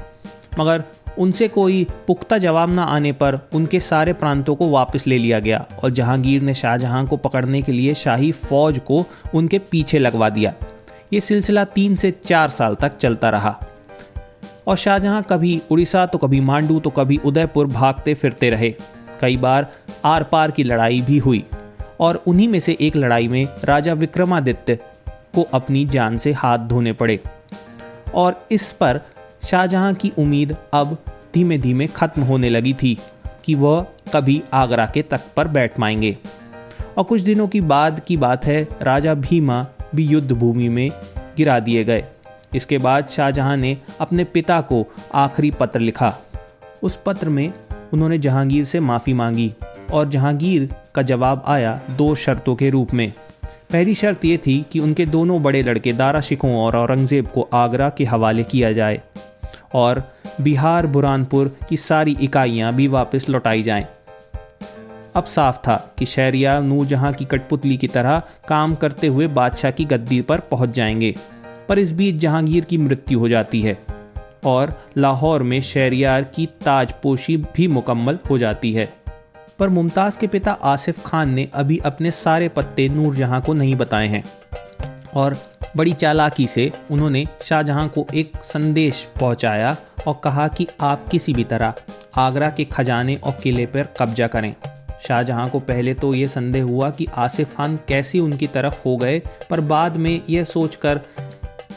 मगर 0.59 0.83
उनसे 1.17 1.47
कोई 1.47 1.83
पुख्ता 2.07 2.37
जवाब 2.37 2.69
न 2.69 2.79
आने 2.79 3.11
पर 3.11 3.39
उनके 3.53 3.79
सारे 3.79 4.13
प्रांतों 4.13 4.55
को 4.55 4.69
वापस 4.69 5.07
ले 5.07 5.17
लिया 5.17 5.39
गया 5.39 5.65
और 5.83 5.89
जहांगीर 5.89 6.41
ने 6.41 6.53
शाहजहां 6.53 7.05
को 7.07 7.17
पकड़ने 7.17 7.61
के 7.61 7.71
लिए 7.71 7.93
शाही 7.93 8.31
फौज 8.31 8.79
को 8.79 9.05
उनके 9.33 9.59
पीछे 9.61 9.99
लगवा 9.99 10.29
दिया। 10.29 10.53
ये 11.13 11.19
सिलसिला 11.19 11.63
तीन 11.65 11.95
से 11.95 12.11
चार 12.25 12.49
साल 12.49 12.75
तक 12.75 12.97
चलता 12.97 13.29
रहा। 13.29 13.59
और 14.67 14.77
शाहजहां 14.77 15.21
कभी 15.21 15.61
उड़ीसा 15.71 16.05
तो 16.05 16.17
कभी 16.17 16.39
मांडू 16.41 16.79
तो 16.79 16.89
कभी 16.89 17.17
उदयपुर 17.25 17.67
भागते 17.67 18.13
फिरते 18.13 18.49
रहे। 18.49 18.73
कई 19.21 19.37
बार 19.37 19.71
आर 20.05 20.23
पार 20.23 20.51
की 20.51 20.63
लड़ाई 20.63 21.01
भी 21.01 21.17
हुई। 21.17 21.43
और 22.01 22.23
उन्हीं 22.27 22.47
में 22.47 22.59
से 22.59 22.77
एक 22.81 22.95
लड़ाई 22.95 23.27
में 23.27 23.47
राजा 23.63 23.93
विक्रमादित्य 23.93 24.75
को 25.09 25.41
अपनी 25.41 25.85
जान 25.85 26.17
से 26.17 26.31
हाथ 26.31 26.57
धोने 26.57 26.93
पड़े। 26.93 27.19
और 28.15 28.47
इस 28.51 28.71
पर 28.71 29.01
शाहजहां 29.45 29.93
की 29.93 30.11
उम्मीद 30.17 30.57
अब 30.73 30.97
धीमे 31.33 31.57
धीमे 31.57 31.87
खत्म 31.87 32.21
होने 32.21 32.49
लगी 32.49 32.73
थी 32.73 32.97
कि 33.45 33.55
वह 33.55 33.85
कभी 34.13 34.43
आगरा 34.53 34.85
के 34.85 35.01
तख्त 35.01 35.33
पर 35.37 35.47
बैठ 35.47 35.79
पाएँगे। 35.79 36.17
और 36.97 37.03
कुछ 37.03 37.21
दिनों 37.21 37.47
की 37.47 37.61
बाद 37.61 37.99
की 37.99 38.17
बात 38.17 38.45
है, 38.45 38.67
राजा 38.81 39.13
भीमा 39.13 39.67
भी 39.95 40.05
युद्ध 40.05 40.31
भूमि 40.31 40.69
में 40.69 40.91
गिरा 41.37 41.59
दिए 41.59 41.83
गए। 41.83 42.05
इसके 42.55 42.77
बाद 42.77 43.07
शाहजहां 43.07 43.57
ने 43.57 43.77
अपने 43.99 44.23
पिता 44.23 44.61
को 44.61 44.87
आखिरी 45.13 45.51
पत्र 45.51 45.79
लिखा। 45.79 46.17
उस 46.83 46.99
पत्र 47.05 47.29
में 47.29 47.53
उन्होंने 47.93 48.17
जहांगीर 48.17 48.65
से 48.65 48.79
माफ़ी 48.79 49.13
मांगी 49.13 49.53
और 49.91 50.09
जहांगीर 50.09 50.75
का 50.95 51.01
जवाब 51.01 51.43
आया 51.47 51.81
दो 51.89 52.15
शर्तों 52.15 52.55
के 52.55 52.69
रूप 52.69 52.93
में 52.93 53.13
पहली 53.71 53.95
शर्त 53.95 54.25
ये 54.25 54.37
थी 54.37 54.65
कि 54.71 54.79
उनके 54.79 55.05
दोनों 55.05 55.43
बड़े 55.43 55.63
लड़के 55.63 55.93
दारा 55.93 56.21
शिकों 56.21 56.55
और 56.55 56.75
औरंगज़ेब 56.75 57.27
को 57.27 57.49
आगरा 57.53 57.89
के 57.89 58.05
हवाले 58.05 58.43
किया 58.43 58.71
जाए 58.71 59.01
और 59.73 60.03
बिहार, 60.41 60.87
बुरहानपुर 60.87 61.57
की 61.69 61.77
सारी 61.77 62.17
इकाइयाँ 62.21 62.73
भी 62.73 62.87
वापस 62.87 63.29
लौटाई 63.29 63.63
जाएँ। 63.63 63.87
अब 65.15 65.23
साफ़ 65.23 65.57
था 65.57 65.95
कि 65.99 66.05
शहरियार 66.05 66.61
नूरजहां 66.61 67.13
की 67.13 67.25
कठपुतली 67.25 67.77
की 67.77 67.87
तरह 67.87 68.21
काम 68.47 68.75
करते 68.75 69.07
हुए 69.07 69.27
बादशाह 69.27 69.71
की 69.71 69.85
गद्दी 69.85 70.21
पर 70.21 70.39
पहुँच 70.39 70.69
जाएँगे, 70.69 71.15
पर 71.69 71.79
इस 71.79 71.91
बीच 71.91 72.15
जहांगीर 72.15 72.65
की 72.65 72.77
मृत्यु 72.77 73.19
हो 73.19 73.27
जाती 73.27 73.61
है 73.61 73.77
और 74.45 74.83
लाहौर 74.97 75.43
में 75.43 75.61
शहरियार 75.61 76.23
की 76.23 76.45
ताजपोशी 76.45 77.37
भी 77.37 77.67
मुकम्मल 77.67 78.19
हो 78.29 78.37
जाती 78.37 78.73
है 78.73 79.00
पर 79.61 79.69
मुमताज़ 79.69 80.17
के 80.19 80.27
पिता 80.27 80.51
आसिफ 80.51 81.05
खान 81.05 81.29
ने 81.29 81.47
अभी 81.53 81.77
अपने 81.77 82.11
सारे 82.11 82.47
पत्ते 82.49 82.87
नूरजहां 82.89 83.41
को 83.41 83.53
नहीं 83.53 83.75
बताए 83.75 84.07
हैं। 84.07 84.23
और 85.13 85.37
बड़ी 85.77 85.93
चालाकी 85.93 86.47
से 86.47 86.71
उन्होंने 86.91 87.25
शाहजहां 87.43 87.87
को 87.89 88.05
एक 88.13 88.37
संदेश 88.43 89.05
पहुँचाया 89.19 89.75
और 90.07 90.19
कहा 90.23 90.47
कि 90.47 90.67
आप 90.81 91.07
किसी 91.11 91.33
भी 91.33 91.43
तरह 91.43 91.73
आगरा 92.15 92.49
के 92.49 92.65
खजाने 92.65 93.15
और 93.15 93.37
किले 93.43 93.65
पर 93.65 93.87
कब्जा 93.99 94.27
करें। 94.27 94.53
शाहजहां 95.07 95.47
को 95.49 95.59
पहले 95.59 95.93
तो 95.93 96.13
ये 96.13 96.27
संदेह 96.27 96.63
हुआ 96.63 96.89
कि 96.89 97.07
आसिफ 97.17 97.55
खान 97.57 97.79
कैसे 97.87 98.19
उनकी 98.19 98.47
तरफ़ 98.47 98.81
हो 98.85 98.97
गए, 98.97 99.19
पर 99.49 99.61
बाद 99.61 99.97
में 99.97 100.21
यह 100.29 100.43
सोचकर 100.43 101.01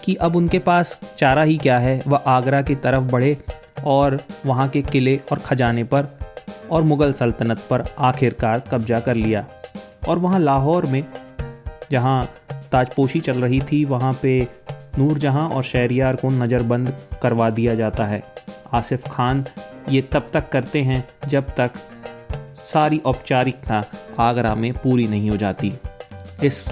कि 0.04 0.14
अब 0.14 0.36
उनके 0.36 0.58
पास 0.58 0.98
चारा 1.18 1.42
ही 1.42 1.56
क्या 1.58 1.78
है, 1.78 2.02
वह 2.06 2.22
आगरा 2.26 2.62
की 2.62 2.74
तरफ़ 2.74 3.04
बढ़े 3.04 3.36
और 3.84 4.20
वहाँ 4.46 4.68
के 4.68 4.82
किले 4.82 5.20
और 5.32 5.38
खजाने 5.38 5.84
पर 5.84 6.14
और 6.70 6.82
मुग़ल 6.82 7.12
सल्तनत 7.12 7.66
पर 7.70 7.84
आखिरकार 7.98 8.62
कब्जा 8.70 9.00
कर 9.00 9.14
लिया। 9.14 9.46
और 10.08 10.18
वहाँ 10.18 10.40
लाहौर 10.40 10.86
में, 10.86 11.04
जहाँ 11.90 12.24
ताजपोशी 12.72 13.20
चल 13.20 13.42
रही 13.42 13.60
थी, 13.60 13.84
वहाँ 13.84 14.12
पे 14.22 14.48
नूरजहाँ 14.98 15.48
और 15.48 15.62
शहरियार 15.62 16.16
को 16.16 16.28
नज़रबंद 16.28 16.92
करवा 17.22 17.50
दिया 17.50 17.74
जाता 17.74 18.04
है। 18.04 18.22
आसिफ 18.72 19.08
खान 19.08 19.44
ये 19.88 20.02
तब 20.02 20.30
तक 20.32 20.48
करते 20.48 20.82
हैं 20.82 21.04
जब 21.28 21.50
तक 21.50 21.70
सारी 22.72 22.98
औपचारिकता 22.98 23.84
आगरा 24.18 24.54
में 24.54 24.72
पूरी 24.72 25.06
नहीं 25.08 25.30
हो 25.30 25.36
जाती। 25.36 25.72
इस 26.44 26.64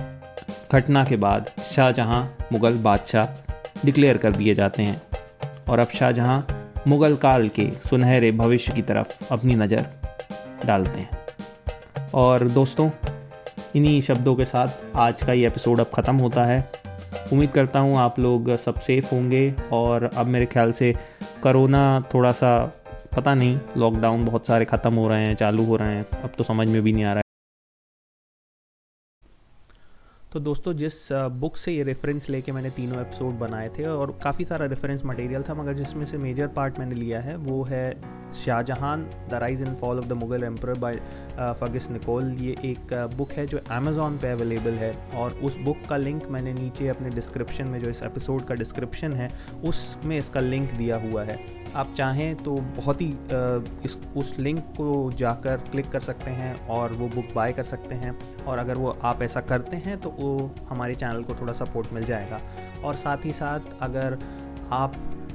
घटना 0.72 1.04
के 1.04 1.16
बाद 1.16 1.50
शाहजहाँ 1.70 2.36
मुग़ल 2.52 2.78
बादशाह 2.78 3.84
डिक्लेयर 3.84 4.16
कर 4.16 4.32
दिए 4.32 4.54
जाते 4.54 4.82
हैं। 4.82 5.02
और 5.68 5.78
अब 5.78 5.88
शाहजहाँ 5.88 6.61
मुग़ल 6.88 7.14
काल 7.16 7.48
के 7.48 7.70
सुनहरे 7.80 8.30
भविष्य 8.32 8.72
की 8.72 8.82
तरफ़ 8.82 9.32
अपनी 9.32 9.54
नज़र 9.54 9.86
डालते 10.66 11.00
हैं। 11.00 12.10
और 12.14 12.44
दोस्तों, 12.48 12.88
इन्हीं 13.76 14.00
शब्दों 14.02 14.34
के 14.36 14.44
साथ 14.44 14.96
आज 14.96 15.22
का 15.22 15.32
ये 15.32 15.46
एपिसोड 15.46 15.80
अब 15.80 15.90
ख़त्म 15.94 16.16
होता 16.16 16.44
है। 16.44 16.58
उम्मीद 17.32 17.50
करता 17.50 17.80
हूँ 17.80 17.96
आप 17.98 18.18
लोग 18.18 18.54
सब 18.56 18.80
सेफ़ 18.80 19.14
होंगे 19.14 19.54
और 19.72 20.04
अब 20.04 20.26
मेरे 20.26 20.46
ख्याल 20.46 20.72
से 20.72 20.94
करोना 21.42 21.84
थोड़ा 22.14 22.32
सा, 22.32 22.58
पता 23.16 23.34
नहीं 23.34 23.58
लॉकडाउन 23.76 24.24
बहुत 24.24 24.46
सारे 24.46 24.64
ख़त्म 24.64 24.94
हो 24.94 25.08
रहे 25.08 25.24
हैं, 25.26 25.34
चालू 25.36 25.64
हो 25.64 25.76
रहे 25.76 25.94
हैं। 25.94 26.22
अब 26.22 26.32
तो 26.38 26.44
समझ 26.44 26.68
में 26.68 26.82
भी 26.82 26.92
नहीं 26.92 27.04
आ 27.04 27.12
रहा 27.12 27.16
है 27.16 27.20
तो 30.32 30.40
दोस्तों, 30.40 30.72
जिस 30.72 30.94
बुक 31.12 31.56
से 31.56 31.72
ये 31.72 31.82
रेफरेंस 31.82 32.28
लेके 32.30 32.52
मैंने 32.52 32.68
तीनों 32.70 33.00
एपिसोड 33.00 33.38
बनाए 33.38 33.68
थे 33.68 33.84
और 33.86 34.10
काफ़ी 34.22 34.44
सारा 34.44 34.66
रेफरेंस 34.66 35.04
मटेरियल 35.04 35.42
था, 35.42 35.54
मगर 35.54 35.74
जिसमें 35.74 36.04
से 36.06 36.18
मेजर 36.18 36.46
पार्ट 36.48 36.78
मैंने 36.78 36.94
लिया 36.94 37.20
है, 37.20 37.36
वो 37.36 37.62
है 37.64 38.32
Shahjahan 38.34 38.96
the 39.30 39.38
rise 39.42 39.60
and 39.62 39.76
fall 39.78 39.98
of 39.98 40.06
the 40.06 40.12
Mughal 40.12 40.44
emperor 40.44 40.78
by 40.78 41.00
Fergus 41.60 41.90
Nicoll 41.90 42.32
ये 42.40 42.54
एक 42.64 42.94
बुक 43.16 43.32
है 43.32 43.46
जो 43.46 43.60
अमेज़ॉन 43.70 44.18
पे 44.18 44.30
अवेलेबल 44.30 44.74
है 44.74 44.92
और 45.14 45.34
उस 45.44 45.56
बुक 45.64 45.86
का 45.88 45.96
लिंक 45.96 46.26
मैंने 46.30 46.52
नीचे 46.54 46.88
अपने 46.88 47.10
डिस्क्रिप्शन 47.10 47.66
में, 47.66 47.80
जो 47.82 47.90
इस 47.90 48.02
एपिसोड 48.02 48.44
का 48.44 48.54
डिस्क्रिप्शन 48.54 49.12
है, 49.12 49.28
उसमें 49.68 50.16
इसका 50.18 50.40
लिंक 50.40 50.72
दिया 50.72 50.96
हुआ 51.00 51.24
है। 51.24 51.38
आप 51.76 51.94
चाहें 51.96 52.34
तो 52.36 52.54
बहुत 52.76 53.00
ही 53.02 53.06
इस, 53.84 53.96
उस 54.16 54.38
लिंक 54.38 54.60
को 54.76 55.10
जाकर 55.12 55.56
क्लिक 55.70 55.90
कर 55.90 56.00
सकते 56.00 56.30
हैं 56.30 56.54
और 56.68 56.92
वो 56.92 57.08
बुक 57.08 57.34
बाय 57.34 57.52
कर 57.52 57.64
सकते 57.64 57.94
हैं। 57.94 58.16
और 58.44 58.58
अगर 58.58 58.78
वो 58.78 58.90
आप 59.02 59.22
ऐसा 59.22 59.40
करते 59.40 59.76
हैं 59.76 59.98
तो 60.00 60.10
वो 60.10 60.50
हमारे 60.68 60.94
चैनल 60.94 61.22
को 61.22 61.34
थोड़ा 61.34 61.52
सपोर्ट 61.54 61.92
मिल 61.92 62.04
जाएगा। 62.04 62.40
और 62.84 62.94
साथ 62.94 63.24
ही 63.24 63.32
साथ 63.32 63.60
अगर 63.80 64.18
आप 64.72 64.94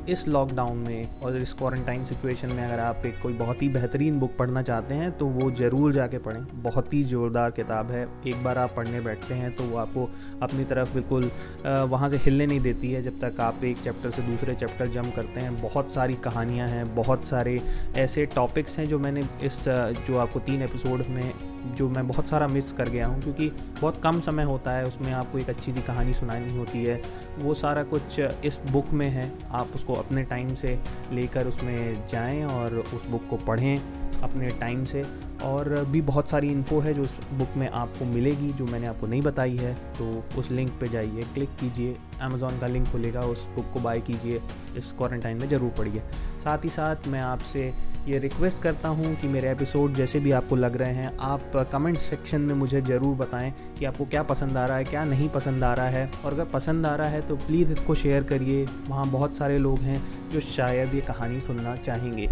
इस 0.09 0.27
लॉकडाउन 0.27 0.77
में 0.77 1.19
और 1.21 1.37
इस 1.37 1.53
क्वारंटाइन 1.53 2.03
सिचुएशन 2.05 2.51
में 2.51 2.63
अगर 2.65 2.79
आप 2.79 3.05
एक 3.05 3.21
कोई 3.21 3.33
बहुत 3.33 3.61
ही 3.61 3.69
बेहतरीन 3.69 4.19
बुक 4.19 4.35
पढ़ना 4.37 4.61
चाहते 4.61 4.95
हैं 4.95 5.11
तो 5.17 5.25
वो 5.27 5.49
ज़रूर 5.51 5.93
जाके 5.93 6.17
पढ़ें। 6.17 6.63
बहुत 6.63 6.93
ही 6.93 7.03
ज़ोरदार 7.03 7.51
किताब 7.51 7.91
है। 7.91 8.03
एक 8.27 8.43
बार 8.43 8.57
आप 8.57 8.73
पढ़ने 8.77 9.01
बैठते 9.01 9.33
हैं 9.33 9.55
तो 9.55 9.63
वो 9.63 9.77
आपको 9.77 10.09
अपनी 10.43 10.63
तरफ़ 10.65 10.93
बिल्कुल 10.93 11.29
वहाँ 11.65 12.09
से 12.09 12.17
हिलने 12.17 12.45
नहीं 12.47 12.59
देती 12.61 12.91
है, 12.91 13.01
जब 13.03 13.19
तक 13.21 13.41
आप 13.41 13.63
एक 13.63 13.83
चैप्टर 13.83 14.09
से 14.09 14.21
दूसरे 14.21 14.55
चैप्टर 14.55 14.87
जम 14.91 15.09
करते 15.11 15.39
हैं। 15.39 15.61
बहुत 15.61 15.91
सारी 15.91 16.13
कहानियाँ 16.23 16.67
हैं, 16.67 16.95
बहुत 16.95 17.25
सारे 17.25 17.59
ऐसे 17.97 18.25
टॉपिक्स 18.35 18.77
हैं, 18.79 18.85
जो 18.85 18.99
मैंने 18.99 19.27
इस 19.43 19.63
जो 20.07 20.17
आपको 20.17 20.39
तीन 20.41 20.61
एपिसोड 20.61 21.05
में 21.09 21.31
जो 21.67 21.89
मैं 21.89 22.07
बहुत 22.07 22.27
सारा 22.27 22.47
मिस 22.47 22.71
कर 22.71 22.89
गया 22.89 23.07
हूँ, 23.07 23.21
क्योंकि 23.21 23.49
बहुत 23.81 24.01
कम 24.03 24.19
समय 24.21 24.43
होता 24.43 24.71
है, 24.71 24.83
उसमें 24.83 25.11
आपको 25.13 25.37
एक 25.39 25.49
अच्छी 25.49 25.71
सी 25.71 25.81
कहानी 25.81 26.13
सुनानी 26.13 26.57
होती 26.57 26.83
है। 26.83 27.01
वो 27.39 27.53
सारा 27.53 27.83
कुछ 27.85 28.19
इस 28.19 28.59
बुक 28.71 28.89
में 28.91 29.07
है, 29.07 29.31
आप 29.51 29.71
उसको 29.75 29.93
अपने 29.95 30.23
टाइम 30.25 30.53
से 30.55 30.79
लेकर 31.13 31.47
उसमें 31.47 32.07
जाएँ 32.07 32.43
और 32.45 32.77
उस 32.77 33.07
बुक 33.07 33.27
को 33.29 33.37
पढ़ें 33.37 33.77
अपने 34.23 34.47
टाइम 34.59 34.83
से। 34.85 35.05
और 35.43 35.69
भी 35.87 36.01
बहुत 36.01 36.29
सारी 36.29 36.47
इन्फो 36.47 36.79
है 36.79 36.93
जो 36.93 37.01
उस 37.01 37.19
बुक 37.31 37.57
में 37.57 37.67
आपको 37.69 38.05
मिलेगी, 38.05 38.47
जो 38.49 38.65
मैंने 38.65 38.87
आपको 38.87 39.07
नहीं 39.07 39.21
बताई 39.21 39.57
है 39.57 39.73
तो 39.93 40.23
उस 40.39 40.49
लिंक 40.51 40.71
पे 40.79 40.87
जाइए 40.87 41.23
क्लिक 41.33 41.49
कीजिए 41.59 41.95
अमेज़ॉन 42.21 42.59
का 42.59 42.67
लिंक 42.67 42.87
खुलेगा, 42.87 43.21
उस 43.21 43.45
बुक 43.55 43.71
को 43.73 43.79
बाय 43.79 43.99
कीजिए, 44.01 44.41
इस 44.77 44.91
क्वारंटाइन 44.91 45.37
में 45.37 45.47
ज़रूर 45.49 45.71
पढ़िए। 45.77 46.01
साथ 46.43 46.65
ही 46.65 46.69
साथ 46.69 47.07
मैं 47.07 47.21
आपसे 47.21 47.71
ये 48.07 48.17
रिक्वेस्ट 48.19 48.61
करता 48.61 48.89
हूँ 48.89 49.13
कि 49.15 49.27
मेरे 49.27 49.49
एपिसोड 49.51 49.93
जैसे 49.93 50.19
भी 50.19 50.31
आपको 50.31 50.55
लग 50.55 50.75
रहे 50.77 50.93
हैं, 50.93 51.11
आप 51.17 51.55
कमेंट 51.71 51.97
सेक्शन 51.97 52.41
में 52.41 52.53
मुझे 52.55 52.81
ज़रूर 52.81 53.15
बताएँ 53.15 53.51
कि 53.79 53.85
आपको 53.85 54.05
क्या 54.05 54.21
पसंद 54.23 54.57
आ 54.57 54.65
रहा 54.65 54.77
है, 54.77 54.83
क्या 54.83 55.03
नहीं 55.05 55.27
पसंद 55.29 55.63
आ 55.63 55.73
रहा 55.73 55.87
है। 55.87 56.09
और 56.25 56.33
अगर 56.33 56.45
पसंद 56.45 56.85
आ 56.85 56.95
रहा 56.95 57.07
है 57.07 57.21
तो 57.21 57.35
प्लीज़ 57.37 57.71
इसको 57.71 57.95
शेयर 57.95 58.23
करिए। 58.23 58.65
वहाँ 58.87 59.07
बहुत 59.07 59.35
सारे 59.35 59.57
लोग 59.57 59.79
हैं 59.79 60.01
जो 60.31 60.39
शायद 60.39 60.95
ये 60.95 61.01
कहानी 61.01 61.39
सुनना 61.39 61.75
चाहेंगे। 61.75 62.29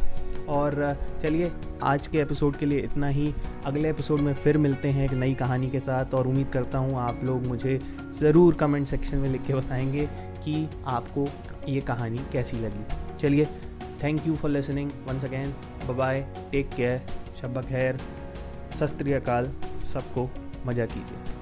और 0.50 0.98
चलिए, 1.22 1.52
आज 1.84 2.08
के 2.08 2.18
एपिसोड 2.18 2.56
के 2.56 2.66
लिए 2.66 2.80
इतना 2.80 3.08
ही। 3.08 3.34
अगले 3.66 3.90
एपिसोड 3.90 4.20
में 4.20 4.34
फिर 4.34 4.58
मिलते 4.58 4.90
हैं 4.90 5.06
एक 5.06 5.14
नई 5.14 5.34
कहानी 5.34 5.70
के 5.70 5.80
साथ। 5.80 6.14
और 6.14 6.28
उम्मीद 6.28 6.50
करता 6.54 6.78
हूँ 6.78 6.98
आप 7.00 7.22
लोग 7.24 7.48
मुझे 7.48 7.80
ज़रूर 8.20 8.56
कमेंट 8.56 8.88
सेक्शन 8.88 9.18
में 9.18 9.30
लिख 9.30 9.46
के 9.48 9.54
बताएँगे 9.54 10.10
कि 10.46 10.68
आपको 10.88 11.28
ये 11.70 11.82
कहानी 11.82 12.26
कैसी 12.34 12.58
लगी। 12.58 12.86
चलिए 13.20 13.48
thank 14.04 14.28
you 14.28 14.36
for 14.36 14.52
listening 14.52 14.92
once 15.08 15.26
again 15.26 15.54
bye 15.88 16.22
take 16.52 16.70
care 16.70 17.02
शब 17.42 17.62
खैर 17.66 17.98
सत 18.80 19.04
सबको 19.94 20.30
मज़ा 20.68 20.86
कीजिए 20.86 21.35